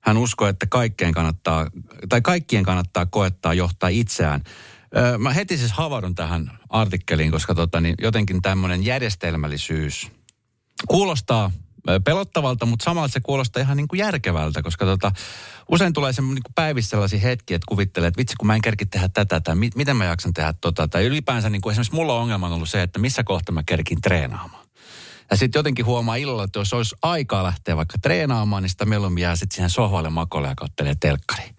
Hän 0.00 0.16
uskoo, 0.16 0.48
että 0.48 0.66
kaikkeen 0.66 1.12
kannattaa, 1.12 1.66
tai 2.08 2.20
kaikkien 2.20 2.64
kannattaa 2.64 3.06
koettaa 3.06 3.54
johtaa 3.54 3.88
itseään. 3.88 4.42
Mä 5.18 5.32
heti 5.32 5.58
siis 5.58 5.72
havahdun 5.72 6.14
tähän 6.14 6.59
artikkeliin, 6.70 7.30
koska 7.30 7.54
tota, 7.54 7.80
niin 7.80 7.94
jotenkin 8.02 8.42
tämmöinen 8.42 8.84
järjestelmällisyys 8.84 10.10
kuulostaa 10.88 11.50
pelottavalta, 12.04 12.66
mutta 12.66 12.84
samalla 12.84 13.08
se 13.08 13.20
kuulostaa 13.20 13.62
ihan 13.62 13.76
niin 13.76 13.88
kuin 13.88 13.98
järkevältä, 13.98 14.62
koska 14.62 14.84
tota, 14.84 15.12
usein 15.68 15.92
tulee 15.92 16.12
semmoinen 16.12 16.42
niin 16.46 16.54
päivissä 16.54 16.90
sellaisia 16.90 17.20
hetkiä, 17.20 17.56
että 17.56 17.66
kuvittelee, 17.68 18.08
että 18.08 18.18
vitsi 18.18 18.36
kun 18.36 18.46
mä 18.46 18.54
en 18.54 18.62
kerki 18.62 18.86
tehdä 18.86 19.08
tätä, 19.08 19.40
tai 19.40 19.54
mit, 19.54 19.74
miten 19.74 19.96
mä 19.96 20.04
jaksan 20.04 20.32
tehdä 20.32 20.54
tota, 20.60 20.88
tai 20.88 21.04
ylipäänsä 21.04 21.50
niin 21.50 21.62
kuin 21.62 21.72
esimerkiksi 21.72 21.94
mulla 21.94 22.14
on 22.14 22.22
ongelma 22.22 22.48
ollut 22.48 22.68
se, 22.68 22.82
että 22.82 22.98
missä 22.98 23.24
kohta 23.24 23.52
mä 23.52 23.62
kerkin 23.66 24.00
treenaamaan. 24.00 24.66
Ja 25.30 25.36
sitten 25.36 25.58
jotenkin 25.58 25.86
huomaa 25.86 26.16
illalla, 26.16 26.44
että 26.44 26.58
jos 26.58 26.72
olisi 26.72 26.96
aikaa 27.02 27.44
lähteä 27.44 27.76
vaikka 27.76 27.98
treenaamaan, 28.02 28.62
niin 28.62 28.70
sitä 28.70 28.84
mieluummin 28.84 29.22
jää 29.22 29.36
sitten 29.36 29.54
siihen 29.54 29.70
sohvalle 29.70 30.10
makolle 30.10 30.48
ja 30.48 30.54
kattelee 30.54 30.94
telkkari. 31.00 31.50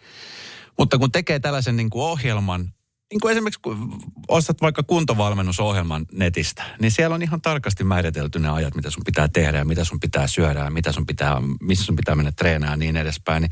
Mutta 0.78 0.98
kun 0.98 1.12
tekee 1.12 1.40
tällaisen 1.40 1.76
niin 1.76 1.90
kuin 1.90 2.04
ohjelman, 2.04 2.74
niin 3.12 3.20
kuin 3.22 3.32
esimerkiksi 3.32 3.60
kun 3.62 4.00
ostat 4.28 4.62
vaikka 4.62 4.84
kuntovalmennusohjelman 4.84 6.06
netistä, 6.12 6.64
niin 6.80 6.92
siellä 6.92 7.14
on 7.14 7.22
ihan 7.22 7.42
tarkasti 7.42 7.84
määritelty 7.84 8.40
ne 8.40 8.50
ajat, 8.50 8.76
mitä 8.76 8.90
sun 8.90 9.04
pitää 9.06 9.28
tehdä 9.28 9.58
ja 9.58 9.66
mitä 9.66 9.84
sun 9.84 10.00
pitää 10.00 10.28
syödä 10.28 10.60
ja 10.60 10.70
mitä 10.70 10.92
sun 10.92 11.06
pitää, 11.06 11.38
missä 11.62 11.86
sun 11.86 11.96
pitää 11.96 12.16
mennä 12.16 12.32
treenaamaan 12.32 12.82
ja 12.82 12.86
niin 12.86 12.98
edespäin. 12.98 13.42
Niin 13.42 13.52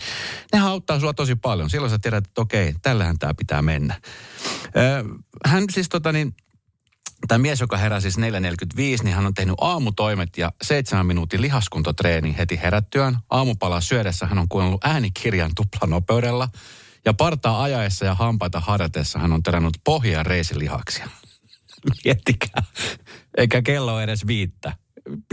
ne 0.54 0.60
auttaa 0.60 1.00
sua 1.00 1.14
tosi 1.14 1.36
paljon. 1.36 1.70
Silloin 1.70 1.92
sä 1.92 2.00
tiedät, 2.00 2.28
että 2.28 2.42
okei, 2.42 2.76
tällähän 2.82 3.20
tämä 3.20 3.34
pitää 3.34 3.62
mennä. 3.62 4.02
Hän 5.46 5.64
siis 5.72 5.90
tota 5.90 6.12
niin, 6.12 6.36
Tämä 7.28 7.38
mies, 7.38 7.62
joka 7.62 7.78
heräsi 7.78 8.12
siis 8.12 8.34
4.45, 8.98 9.04
niin 9.04 9.16
hän 9.16 9.26
on 9.26 9.34
tehnyt 9.34 9.56
aamutoimet 9.62 10.38
ja 10.38 10.52
seitsemän 10.62 11.06
minuutin 11.06 11.42
lihaskuntotreeni 11.42 12.36
heti 12.38 12.60
herättyään. 12.64 13.18
Aamupalaa 13.30 13.82
syödessä 13.82 14.26
hän 14.26 14.38
on 14.38 14.50
kuunnellut 14.50 14.84
äänikirjan 14.84 15.52
tuplanopeudella. 15.56 16.50
Ja 17.06 17.14
partaa 17.14 17.64
ajaessa 17.64 18.06
ja 18.06 18.16
hampaita 18.16 18.60
harjatessa 18.60 19.20
hän 19.20 19.34
on 19.34 19.44
terännyt 19.44 19.78
pohjaa 19.84 20.24
reisilihaksia. 20.24 21.10
Miettikää. 22.06 22.64
Eikä 23.38 23.62
kello 23.62 24.00
edes 24.00 24.28
viittä. 24.28 24.74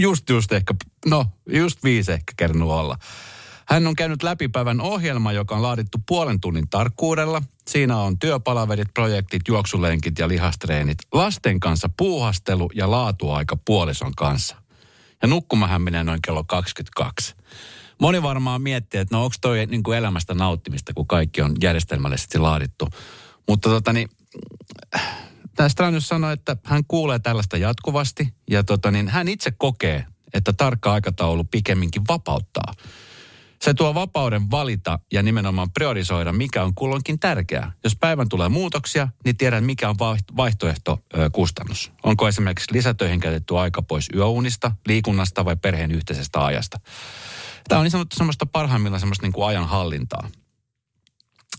Just 0.01 0.31
just 0.31 0.53
ehkä, 0.53 0.75
no 1.07 1.27
just 1.47 1.85
viisi 1.85 2.13
ehkä 2.13 2.33
kerännyt 2.37 2.69
olla. 2.69 2.99
Hän 3.69 3.87
on 3.87 3.97
käynyt 3.97 4.23
läpi 4.23 4.49
päivän 4.49 4.81
ohjelma, 4.81 5.33
joka 5.33 5.57
on 5.57 5.63
laadittu 5.63 5.99
puolen 6.07 6.41
tunnin 6.41 6.69
tarkkuudella. 6.69 7.43
Siinä 7.69 7.97
on 7.97 8.19
työpalaverit, 8.19 8.95
projektit, 8.95 9.43
juoksulenkit 9.49 10.19
ja 10.19 10.29
lihastreenit. 10.29 10.99
Lasten 11.13 11.61
kanssa 11.61 11.89
puuhastelu 11.97 12.71
ja 12.75 12.91
laatuaika 12.91 13.57
puolison 13.65 14.15
kanssa. 14.15 14.57
Ja 15.23 15.29
nukkumahan 15.29 15.83
menee 15.83 16.05
noin 16.05 16.23
kello 16.23 16.45
22. 16.45 17.35
Moni 18.01 18.23
varmaan 18.23 18.63
miettii, 18.63 19.01
että 19.01 19.17
no 19.17 19.25
onko 19.25 19.37
toi 19.41 19.67
niin 19.67 19.83
kuin 19.83 19.99
elämästä 19.99 20.35
nauttimista, 20.35 20.95
kun 20.95 21.07
kaikki 21.07 21.43
on 21.43 21.57
järjestelmällisesti 21.61 22.39
laadittu. 22.39 22.89
Mutta 23.49 23.69
tota 23.69 23.93
niin, 23.93 24.09
tämä 25.57 25.69
Stranius 25.69 26.09
sanoi, 26.09 26.33
että 26.33 26.57
hän 26.65 26.83
kuulee 26.89 27.19
tällaista 27.19 27.57
jatkuvasti 27.57 28.35
ja 28.51 28.65
tota 28.65 28.91
niin, 28.91 29.09
hän 29.09 29.29
itse 29.29 29.51
kokee, 29.51 30.07
että 30.35 30.53
tarkka 30.53 30.93
aikataulu 30.93 31.45
pikemminkin 31.45 32.03
vapauttaa. 32.09 32.75
Se 33.63 33.75
tuo 33.75 33.95
vapauden 33.95 34.51
valita 34.51 34.99
ja 35.13 35.23
nimenomaan 35.23 35.73
priorisoida, 35.73 36.33
mikä 36.33 36.65
on 36.65 36.75
kulloinkin 36.75 37.19
tärkeää. 37.19 37.73
Jos 37.85 37.97
päivän 37.97 38.29
tulee 38.29 38.49
muutoksia, 38.49 39.09
niin 39.25 39.37
tiedän, 39.37 39.65
mikä 39.65 39.89
on 39.89 39.97
vaihtoehto 40.37 40.99
kustannus. 41.33 41.93
Onko 42.03 42.29
esimerkiksi 42.29 42.73
lisätöihin 42.73 43.21
käytetty 43.21 43.59
aika 43.59 43.83
pois 43.83 44.09
yöunista, 44.15 44.73
liikunnasta 44.87 45.45
vai 45.45 45.57
perheen 45.57 45.93
yhteisestä 45.93 46.45
ajasta. 46.45 46.81
Tämä 47.69 47.79
on 47.79 47.85
niin 47.85 47.91
sanottu 47.91 48.17
semmoista 48.17 48.47
parhaimmillaan 48.47 49.01
semmoista 49.01 49.27
niin 49.27 49.33
kuin 49.33 49.47
ajan 49.47 49.69
hallintaa. 49.69 50.31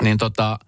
Niin 0.04 0.18
tota, 0.18 0.60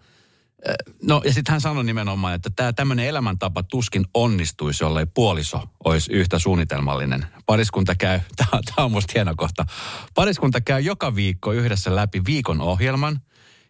No 1.02 1.22
ja 1.26 1.34
sitten 1.34 1.52
hän 1.52 1.62
sanoi 1.62 1.84
nimenomaan, 1.84 2.36
että 2.36 2.50
tämä 2.56 2.74
tämmöinen 2.74 3.06
elämäntapa 3.06 3.64
tuskin 3.64 4.06
onnistuisi, 4.14 4.84
jollei 4.84 5.06
puoliso 5.06 5.64
olisi 5.84 6.12
yhtä 6.12 6.40
suunnitelmallinen. 6.40 7.26
Pariskunta 7.46 7.96
käy, 7.96 8.20
tämä 8.38 8.86
on 8.86 8.92
musta 8.92 9.12
hieno 9.16 9.34
kohta, 9.38 9.66
pariskunta 10.16 10.62
käy 10.62 10.80
joka 10.80 11.16
viikko 11.16 11.52
yhdessä 11.52 11.96
läpi 11.96 12.26
viikon 12.26 12.62
ohjelman 12.62 13.22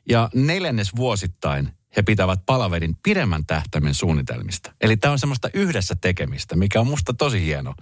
ja 0.10 0.30
neljännes 0.36 0.96
vuosittain 0.96 1.70
he 1.98 2.02
pitävät 2.02 2.40
palaverin 2.46 2.98
pidemmän 3.04 3.46
tähtäimen 3.46 3.94
suunnitelmista. 3.94 4.74
Eli 4.82 4.98
tämä 4.98 5.12
on 5.12 5.20
semmoista 5.20 5.50
yhdessä 5.54 5.96
tekemistä, 6.02 6.56
mikä 6.56 6.80
on 6.80 6.88
musta 6.88 7.14
tosi 7.14 7.42
hieno. 7.42 7.74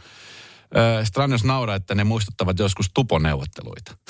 Stranios 1.04 1.44
nauraa, 1.44 1.76
että 1.76 1.96
ne 1.96 2.04
muistuttavat 2.04 2.60
joskus 2.60 2.90
tuponeuvotteluita. 2.94 3.98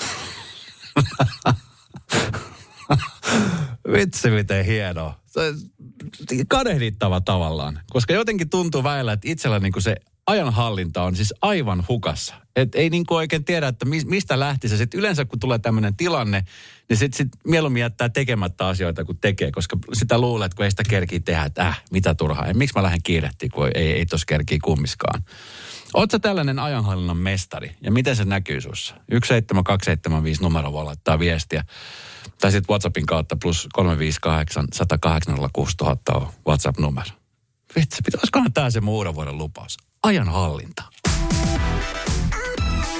Vitsi, 3.92 4.30
miten 4.30 4.64
hienoa. 4.64 5.20
Kadehdittava 6.48 7.20
tavallaan. 7.20 7.80
Koska 7.90 8.12
jotenkin 8.12 8.50
tuntuu 8.50 8.82
väillä, 8.82 9.12
että 9.12 9.30
itsellä 9.30 9.58
niin 9.58 9.72
se 9.78 9.96
ajanhallinta 10.28 11.02
on 11.02 11.16
siis 11.16 11.34
aivan 11.42 11.84
hukassa. 11.88 12.34
Et 12.56 12.74
ei 12.74 12.90
niin 12.90 13.06
kuin 13.06 13.16
oikein 13.16 13.44
tiedä, 13.44 13.68
että 13.68 13.86
mistä 14.06 14.38
lähti 14.38 14.68
se. 14.68 14.76
Sitten 14.76 15.00
yleensä 15.00 15.24
kun 15.24 15.40
tulee 15.40 15.58
tämmöinen 15.58 15.96
tilanne, 15.96 16.44
niin 16.88 16.96
sitten 16.96 17.16
sit 17.16 17.28
mieluummin 17.44 17.80
jättää 17.80 18.08
tekemättä 18.08 18.66
asioita 18.66 19.04
kuin 19.04 19.18
tekee, 19.20 19.50
koska 19.50 19.78
sitä 19.92 20.18
luulee, 20.18 20.46
että 20.46 20.56
kun 20.56 20.64
ei 20.64 20.70
sitä 20.70 20.82
kerkii 20.88 21.20
tehdä, 21.20 21.44
että 21.44 21.66
äh, 21.66 21.82
mitä 21.90 22.14
turhaa. 22.14 22.46
Ja 22.46 22.54
miksi 22.54 22.74
mä 22.76 22.82
lähden 22.82 23.02
kiirehtiin, 23.02 23.50
kun 23.50 23.70
ei, 23.74 23.92
ei 23.92 24.06
tos 24.06 24.24
kerkii 24.24 24.58
kummiskaan. 24.58 25.22
Oletko 25.94 26.18
tällainen 26.18 26.58
ajanhallinnan 26.58 27.16
mestari 27.16 27.76
ja 27.80 27.92
miten 27.92 28.16
se 28.16 28.24
näkyy 28.24 28.60
sussa? 28.60 28.94
17275 28.94 30.42
numero 30.42 30.72
voi 30.72 30.84
laittaa 30.84 31.18
viestiä. 31.18 31.64
Tai 32.40 32.52
sitten 32.52 32.72
WhatsAppin 32.72 33.06
kautta 33.06 33.36
plus 33.42 33.68
358 33.72 34.66
108 34.72 35.34
on 35.34 35.50
WhatsApp-numero. 36.46 37.10
Vitsi, 37.76 38.02
pitäisikö 38.04 38.40
tämä 38.54 38.70
se 38.70 38.80
muun 38.80 39.14
vuoden 39.14 39.38
lupaus? 39.38 39.87
Ajanhallinta. 40.02 40.82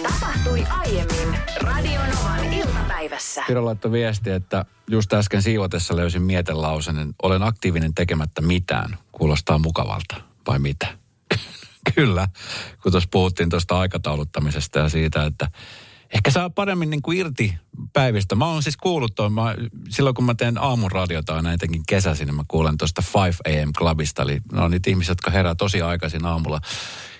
Tapahtui 0.03 0.65
aiemmin 0.71 1.39
Radionovan 1.61 2.53
iltapäivässä. 2.53 3.45
Piro 3.47 3.65
laittoi 3.65 3.93
viesti, 3.93 4.31
että 4.31 4.65
just 4.91 5.13
äsken 5.13 5.43
siivotessa 5.43 5.97
löysin 5.97 6.23
mietelausen, 6.23 7.15
olen 7.23 7.43
aktiivinen 7.43 7.95
tekemättä 7.95 8.41
mitään. 8.41 8.99
Kuulostaa 9.13 9.59
mukavalta, 9.59 10.17
vai 10.47 10.59
mitä? 10.59 10.87
Kyllä, 11.95 12.29
kun 12.83 12.93
tuossa 12.93 13.09
puhuttiin 13.13 13.51
tuosta 13.51 13.79
aikatauluttamisesta 13.79 14.79
ja 14.79 14.89
siitä, 14.89 15.25
että 15.25 15.49
ehkä 16.15 16.31
saa 16.31 16.51
paremmin 16.51 16.91
niin 16.91 17.03
kuin 17.03 17.19
irti 17.19 17.55
päivistä. 17.93 18.35
Mä 18.35 18.47
oon 18.47 18.63
siis 18.63 18.77
kuullut 18.77 19.15
tuon, 19.15 19.33
mä, 19.33 19.55
silloin 19.89 20.15
kun 20.15 20.25
mä 20.25 20.35
teen 20.35 20.59
aamun 20.59 20.93
radiota 20.93 21.37
aina 21.37 21.53
etenkin 21.53 21.83
kesäisin, 21.89 22.27
niin 22.27 22.35
mä 22.35 22.45
kuulen 22.49 22.79
tuosta 22.79 23.03
5 23.25 23.39
AM 23.47 23.73
Clubista. 23.73 24.23
Eli 24.23 24.41
ne 24.53 24.61
on 24.61 24.71
niitä 24.71 24.91
ihmisiä, 24.91 25.13
jotka 25.13 25.31
herää 25.31 25.55
tosi 25.55 25.83
aikaisin 25.83 26.27
aamulla. 26.27 26.61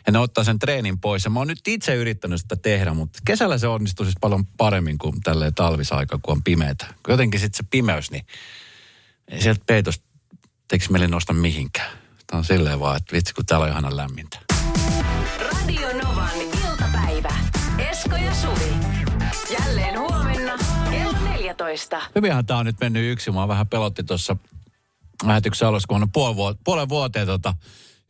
Ja 0.07 0.13
ne 0.13 0.19
ottaa 0.19 0.45
sen 0.45 0.59
treenin 0.59 1.01
pois. 1.01 1.25
Ja 1.25 1.31
mä 1.31 1.41
oon 1.41 1.49
nyt 1.49 1.69
itse 1.69 1.95
yrittänyt 1.95 2.41
sitä 2.41 2.57
tehdä, 2.57 2.95
mutta 2.95 3.19
kesällä 3.27 3.59
se 3.59 3.69
onnistuu 3.69 4.07
siis 4.07 4.17
paljon 4.21 4.47
paremmin 4.47 4.99
kuin 4.99 5.21
tälleen 5.21 5.55
talvisaika, 5.55 6.19
kun 6.23 6.37
on 6.37 6.43
pimeätä. 6.43 6.87
Jotenkin 7.09 7.41
sitten 7.41 7.57
se 7.57 7.69
pimeys, 7.71 8.11
niin 8.11 8.27
ei 9.29 9.43
sieltä 9.43 9.63
peitos 9.67 10.03
teikö 10.69 10.85
meille 10.91 11.09
nosta 11.09 11.33
mihinkään. 11.33 11.99
Tämä 12.27 12.39
on 12.39 12.45
silleen 12.45 12.81
vaan, 12.81 12.97
että 12.97 13.17
vitsi 13.17 13.35
kun 13.35 13.47
täällä 13.47 13.65
on 13.65 13.71
ihana 13.71 13.97
lämmintä. 13.97 14.39
Radio 15.41 15.89
Novan. 15.93 16.58
Esko 17.99 18.17
ja 18.17 18.35
Suvi. 18.35 18.73
Jälleen 19.59 19.99
huomenna 19.99 20.59
kello 20.91 21.19
14. 21.25 22.03
Hyvinhän 22.15 22.47
tämä 22.47 22.59
on 22.59 22.67
nyt 22.67 22.81
mennyt 22.81 23.13
yksi. 23.13 23.31
Mua 23.31 23.49
vähän 23.49 23.67
pelotti 23.67 24.05
tuossa 24.05 24.37
lähetyksen 25.25 25.69
alussa, 25.69 25.87
kun 25.89 26.03
on 26.03 26.13
puoli 26.13 26.37
vuoteen, 26.37 26.65
puolen 26.65 26.89
vuoteen 26.89 27.27
tota, 27.27 27.55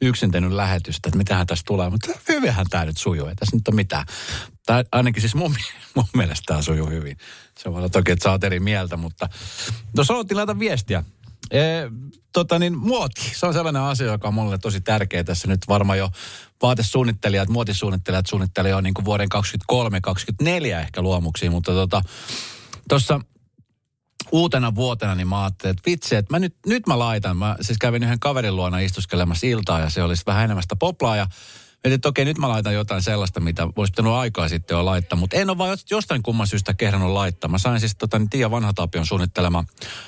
yksin 0.03 0.31
tehnyt 0.31 0.53
lähetystä, 0.53 1.09
että 1.09 1.19
mitähän 1.19 1.47
tässä 1.47 1.63
tulee. 1.67 1.91
Mutta 1.91 2.09
hyvinhän 2.29 2.67
tämä 2.71 2.85
nyt 2.85 2.97
sujuu, 2.97 3.27
ei 3.29 3.35
tässä 3.35 3.57
nyt 3.57 3.69
ole 3.69 3.77
mitään. 3.77 4.07
Tai 4.67 4.85
ainakin 4.93 5.21
siis 5.21 5.35
mun, 5.35 5.57
mun 5.97 6.05
mielestä 6.17 6.45
tämä 6.47 6.63
sujuu 6.63 6.89
hyvin. 6.89 7.17
Se 7.59 7.69
olla 7.69 7.89
toki, 7.89 8.13
että 8.13 8.23
sä 8.23 8.31
oot 8.31 8.45
eri 8.45 8.61
mieltä, 8.61 8.97
mutta 8.97 9.29
no 9.97 10.05
haluttiin 10.09 10.37
laita 10.37 10.59
viestiä. 10.59 11.05
E, 11.51 11.61
tota 12.33 12.59
niin, 12.59 12.79
muoti, 12.79 13.33
se 13.35 13.47
on 13.47 13.53
sellainen 13.53 13.83
asia, 13.83 14.07
joka 14.07 14.29
on 14.29 14.35
mulle 14.35 14.59
tosi 14.59 14.81
tärkeä 14.81 15.25
tässä 15.25 15.49
nyt 15.49 15.61
varmaan 15.69 15.99
jo 15.99 16.11
vaatesuunnittelijat, 16.63 17.49
muotisuunnittelijat 17.49 18.27
suunnittelee 18.27 18.71
jo 18.71 18.81
niin 18.81 18.95
kuin 18.95 19.05
vuoden 19.05 19.29
2023-2024 20.43 20.81
ehkä 20.81 21.03
luomuksia, 21.03 21.51
mutta 21.51 21.73
tota, 21.73 22.03
uutena 24.33 24.75
vuotena, 24.75 25.15
niin 25.15 25.29
mä 25.29 25.43
ajattelin, 25.43 25.71
että 25.71 25.91
vitsi, 25.91 26.17
että 26.17 26.35
mä 26.35 26.39
nyt, 26.39 26.57
nyt 26.67 26.87
mä 26.87 26.99
laitan. 26.99 27.37
Mä 27.37 27.57
siis 27.61 27.79
kävin 27.79 28.03
yhden 28.03 28.21
kaverin 28.21 28.57
luona 28.57 28.79
istuskelemassa 28.79 29.47
iltaa 29.47 29.81
ja 29.81 29.91
se 29.91 30.03
olisi 30.03 30.23
vähän 30.27 30.45
enemmän 30.45 30.63
sitä 30.63 30.77
poplaa 30.77 31.17
ja 31.17 31.27
Mietin, 31.89 31.95
että 31.95 32.09
okei, 32.09 32.25
nyt 32.25 32.39
mä 32.39 32.49
laitan 32.49 32.75
jotain 32.75 33.03
sellaista, 33.03 33.41
mitä 33.41 33.69
voisi 33.77 33.91
pitänyt 33.91 34.13
aikaa 34.13 34.49
sitten 34.49 34.75
jo 34.75 34.85
laittaa, 34.85 35.19
mutta 35.19 35.37
en 35.37 35.51
ole 35.51 35.59
vaan 35.59 35.79
jostain 35.91 36.23
kumman 36.23 36.47
syystä 36.47 36.75
kehdannut 36.75 37.11
laittaa. 37.11 37.51
Mä 37.51 37.59
sain 37.59 37.81
siis 37.81 37.97
tota, 37.97 38.19
niin 38.19 38.31
Tiia 38.31 38.51
Vanhatapion 38.51 39.07
suunnittelema 39.07 39.65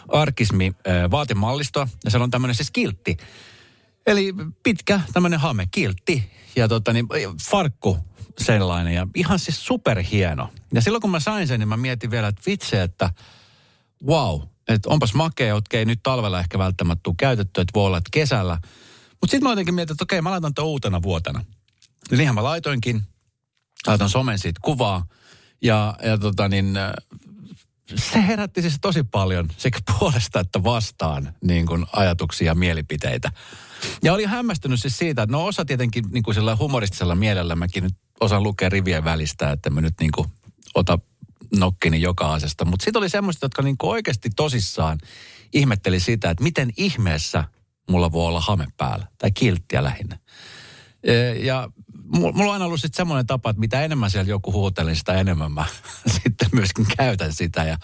arkismi 0.08 0.72
vaatemallistoa, 1.10 1.88
ja 2.04 2.10
siellä 2.10 2.24
on 2.24 2.30
tämmöinen 2.30 2.54
siis 2.54 2.70
kiltti. 2.70 3.16
Eli 4.06 4.34
pitkä 4.62 5.00
tämmöinen 5.12 5.40
hame, 5.40 5.66
kiltti, 5.70 6.30
ja 6.56 6.68
tota, 6.68 6.92
niin, 6.92 7.06
farkku 7.50 7.98
sellainen, 8.38 8.94
ja 8.94 9.06
ihan 9.14 9.38
siis 9.38 9.66
superhieno. 9.66 10.48
Ja 10.74 10.80
silloin 10.80 11.02
kun 11.02 11.10
mä 11.10 11.20
sain 11.20 11.48
sen, 11.48 11.60
niin 11.60 11.68
mä 11.68 11.76
mietin 11.76 12.10
vielä, 12.10 12.28
että 12.28 12.42
vitsi, 12.46 12.76
että 12.76 13.10
wow, 14.06 14.40
että 14.68 14.90
onpas 14.90 15.14
makea, 15.14 15.56
okei, 15.56 15.84
nyt 15.84 16.00
talvella 16.02 16.40
ehkä 16.40 16.58
välttämättä 16.58 17.00
tuu 17.02 17.14
käytetty, 17.18 17.60
että 17.60 17.72
voi 17.74 17.86
olla, 17.86 17.98
että 17.98 18.10
kesällä. 18.12 18.58
Mutta 19.10 19.30
sitten 19.30 19.42
mä 19.42 19.50
jotenkin 19.50 19.74
mietin, 19.74 19.94
että 19.94 20.04
okei, 20.04 20.22
mä 20.22 20.30
laitan 20.30 20.54
tämän 20.54 20.68
uutena 20.68 21.02
vuotena. 21.02 21.44
Ja 22.10 22.16
niinhän 22.16 22.34
mä 22.34 22.42
laitoinkin. 22.42 23.02
Laitan 23.86 24.10
somen 24.10 24.38
siitä 24.38 24.60
kuvaa. 24.64 25.06
Ja, 25.62 25.94
ja 26.02 26.18
tota 26.18 26.48
niin, 26.48 26.78
se 27.96 28.26
herätti 28.26 28.62
siis 28.62 28.78
tosi 28.80 29.02
paljon 29.02 29.48
sekä 29.56 29.78
puolesta 29.98 30.40
että 30.40 30.64
vastaan 30.64 31.34
niin 31.44 31.66
kuin 31.66 31.86
ajatuksia 31.92 32.46
ja 32.46 32.54
mielipiteitä. 32.54 33.32
Ja 34.02 34.12
oli 34.12 34.24
hämmästynyt 34.24 34.80
siis 34.80 34.98
siitä, 34.98 35.22
että 35.22 35.32
no 35.32 35.46
osa 35.46 35.64
tietenkin 35.64 36.04
niin 36.10 36.22
kuin 36.22 36.34
sillä 36.34 36.56
humoristisella 36.56 37.14
mielellä 37.14 37.56
mäkin 37.56 37.84
nyt 37.84 37.94
osaan 38.20 38.42
lukea 38.42 38.68
rivien 38.68 39.04
välistä, 39.04 39.50
että 39.52 39.70
mä 39.70 39.80
nyt 39.80 39.94
niin 40.00 40.12
kuin 40.14 40.28
ota 40.74 40.98
nokkini 41.56 42.02
joka 42.02 42.32
asesta. 42.32 42.64
Mutta 42.64 42.84
sitten 42.84 43.00
oli 43.00 43.08
semmoista, 43.08 43.44
jotka 43.44 43.62
niin 43.62 43.78
kuin 43.78 43.90
oikeasti 43.90 44.30
tosissaan 44.36 44.98
ihmetteli 45.52 46.00
sitä, 46.00 46.30
että 46.30 46.44
miten 46.44 46.72
ihmeessä 46.76 47.44
mulla 47.90 48.12
voi 48.12 48.26
olla 48.26 48.40
hame 48.40 48.66
päällä. 48.76 49.06
Tai 49.18 49.30
kilttiä 49.30 49.84
lähinnä. 49.84 50.18
Ja 51.42 51.70
mulla 52.12 52.44
on 52.44 52.52
aina 52.52 52.64
ollut 52.64 52.80
sitten 52.80 52.96
semmoinen 52.96 53.26
tapa, 53.26 53.50
että 53.50 53.60
mitä 53.60 53.82
enemmän 53.82 54.10
siellä 54.10 54.30
joku 54.30 54.52
huuteli, 54.52 54.96
sitä 54.96 55.14
enemmän 55.14 55.52
mä 55.52 55.64
sitten 56.22 56.48
myöskin 56.52 56.86
käytän 56.96 57.32
sitä. 57.32 57.64
Ja, 57.64 57.76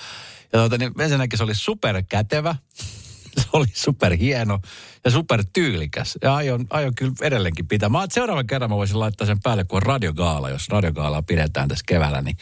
ja 0.53 0.59
tuota, 0.59 0.79
niin 0.79 0.93
ensinnäkin 1.01 1.37
se 1.37 1.45
oli 1.45 1.55
super 1.55 2.03
kätevä, 2.09 2.57
se 3.41 3.49
oli 3.53 3.67
super 3.73 4.17
hieno 4.17 4.59
ja 5.05 5.11
super 5.11 5.45
tyylikäs. 5.53 6.19
Ja 6.23 6.35
aion, 6.35 6.67
aion 6.71 6.95
kyllä 6.95 7.13
edelleenkin 7.23 7.69
pitää. 7.69 7.89
Mä 7.89 8.07
seuraavan 8.11 8.47
kerran 8.47 8.71
mä 8.71 8.77
voisin 8.77 9.01
laittaa 9.01 9.27
sen 9.27 9.41
päälle, 9.43 9.65
kun 9.65 9.77
on 9.77 9.83
radiogaala. 9.83 10.51
Jos 10.51 10.69
radiogaalaa 10.69 11.23
pidetään 11.23 11.69
tässä 11.69 11.85
keväällä, 11.89 12.23
niin 12.23 12.37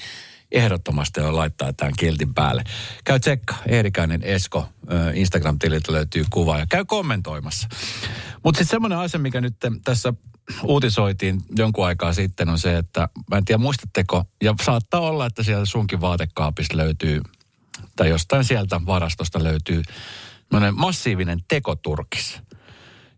ehdottomasti 0.55 1.21
laittaa 1.21 1.73
tämän 1.73 1.93
kiltin 1.99 2.35
päälle. 2.35 2.65
Käy 3.05 3.21
tsekka, 3.21 3.55
Eerikäinen 3.69 4.23
Esko, 4.23 4.69
Instagram-tililtä 5.15 5.93
löytyy 5.93 6.25
kuva 6.31 6.59
ja 6.59 6.67
käy 6.67 6.85
kommentoimassa. 6.85 7.69
Mutta 8.45 8.59
sitten 8.59 8.71
semmoinen 8.71 8.99
asia, 8.99 9.21
mikä 9.21 9.41
nyt 9.41 9.57
tässä 9.85 10.13
uutisoitiin 10.63 11.43
jonkun 11.57 11.87
aikaa 11.87 12.13
sitten 12.13 12.49
on 12.49 12.59
se, 12.59 12.77
että 12.77 13.09
mä 13.31 13.37
en 13.37 13.45
tiedä 13.45 13.59
muistatteko, 13.59 14.25
ja 14.43 14.55
saattaa 14.63 15.01
olla, 15.01 15.27
että 15.27 15.43
siellä 15.43 15.67
sunkin 15.67 16.01
vaatekaapista 16.01 16.77
löytyy, 16.77 17.23
tai 17.97 18.09
jostain 18.09 18.45
sieltä 18.45 18.81
varastosta 18.87 19.45
löytyy 19.45 19.83
massiivinen 20.73 21.41
tekoturkis. 21.49 22.41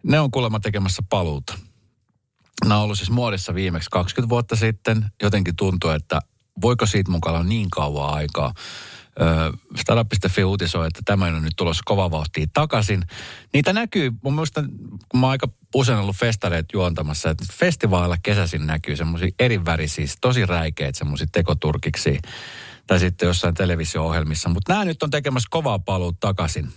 Ne 0.02 0.20
on 0.20 0.30
kuulemma 0.30 0.60
tekemässä 0.60 1.02
paluuta. 1.08 1.58
Nämä 2.64 2.76
on 2.76 2.84
ollut 2.84 2.98
siis 2.98 3.10
muodissa 3.10 3.54
viimeksi 3.54 3.90
20 3.90 4.28
vuotta 4.28 4.56
sitten. 4.56 5.06
Jotenkin 5.22 5.56
tuntuu, 5.56 5.90
että 5.90 6.20
voiko 6.60 6.86
siitä 6.86 7.10
mukaan 7.10 7.36
olla 7.36 7.48
niin 7.48 7.70
kauan 7.70 8.14
aikaa. 8.14 8.52
Startup.fi 9.80 10.44
uutisoi, 10.44 10.86
että 10.86 11.00
tämä 11.04 11.24
on 11.24 11.42
nyt 11.42 11.52
tulossa 11.56 11.82
kova 11.84 12.10
vauhtia 12.10 12.46
takaisin. 12.52 13.02
Niitä 13.52 13.72
näkyy, 13.72 14.12
mun 14.22 14.34
mielestä, 14.34 14.62
kun 15.08 15.20
mä 15.20 15.28
aika 15.28 15.48
usein 15.74 15.98
ollut 15.98 16.16
festareet 16.16 16.66
juontamassa, 16.72 17.30
että 17.30 17.44
festivaaleilla 17.52 18.16
kesäisin 18.22 18.66
näkyy 18.66 18.96
semmoisia 18.96 19.28
eri 19.38 19.64
värisiä, 19.64 20.06
tosi 20.20 20.46
räikeitä 20.46 20.98
semmoisia 20.98 21.26
tekoturkiksi 21.32 22.18
tai 22.86 23.00
sitten 23.00 23.26
jossain 23.26 23.54
televisio-ohjelmissa. 23.54 24.48
Mutta 24.48 24.72
nämä 24.72 24.84
nyt 24.84 25.02
on 25.02 25.10
tekemässä 25.10 25.48
kovaa 25.50 25.78
paluu 25.78 26.12
takaisin. 26.12 26.72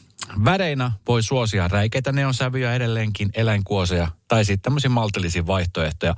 Väreinä 0.45 0.91
voi 1.07 1.23
suosia 1.23 1.67
räikeitä 1.67 2.11
neonsävyjä 2.11 2.73
edelleenkin, 2.73 3.29
eläinkuoseja 3.33 4.07
tai 4.27 4.45
sitten 4.45 4.61
tämmöisiä 4.61 4.89
maltillisia 4.89 5.47
vaihtoehtoja. 5.47 6.15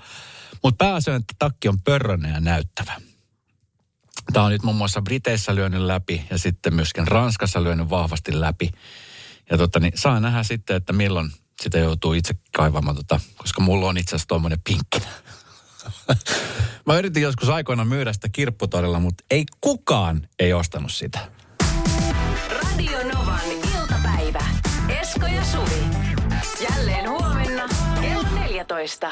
Mutta 0.63 0.85
pääasia 0.85 1.15
että 1.15 1.33
takki 1.39 1.67
on 1.67 1.81
pörrönen 1.81 2.33
ja 2.33 2.39
näyttävä. 2.39 3.10
Tämä 4.33 4.45
on 4.45 4.51
nyt 4.51 4.63
muun 4.63 4.77
muassa 4.77 5.01
Briteissä 5.01 5.55
lyönyt 5.55 5.81
läpi 5.81 6.25
ja 6.29 6.37
sitten 6.37 6.75
myöskin 6.75 7.07
Ranskassa 7.07 7.63
lyönyt 7.63 7.89
vahvasti 7.89 8.39
läpi. 8.39 8.71
Ja 9.51 9.57
tota, 9.57 9.79
niin 9.79 9.93
saa 9.95 10.19
nähdä 10.19 10.43
sitten, 10.43 10.75
että 10.75 10.93
milloin 10.93 11.31
sitä 11.61 11.77
joutuu 11.77 12.13
itse 12.13 12.33
kaivamaan, 12.55 12.95
tota, 12.95 13.19
koska 13.37 13.61
mulla 13.61 13.89
on 13.89 13.97
itse 13.97 14.09
asiassa 14.15 14.27
tuommoinen 14.27 14.59
pinkki. 14.63 15.01
Mä 16.87 16.97
yritin 16.97 17.23
joskus 17.23 17.49
aikoina 17.49 17.85
myydä 17.85 18.13
sitä 18.13 18.29
kirpputorilla, 18.31 18.99
mutta 18.99 19.23
ei 19.31 19.45
kukaan 19.61 20.27
ei 20.39 20.53
ostanut 20.53 20.91
sitä. 20.91 21.19
Radio 22.49 22.97
Novan 23.13 23.51
iltapäivä. 23.51 24.45
Esko 25.01 25.25
ja 25.25 25.45
Suvi. 25.45 25.83
Jälleen 26.69 27.09
huomenna 27.09 27.67
kello 28.01 28.23
14. 28.33 29.11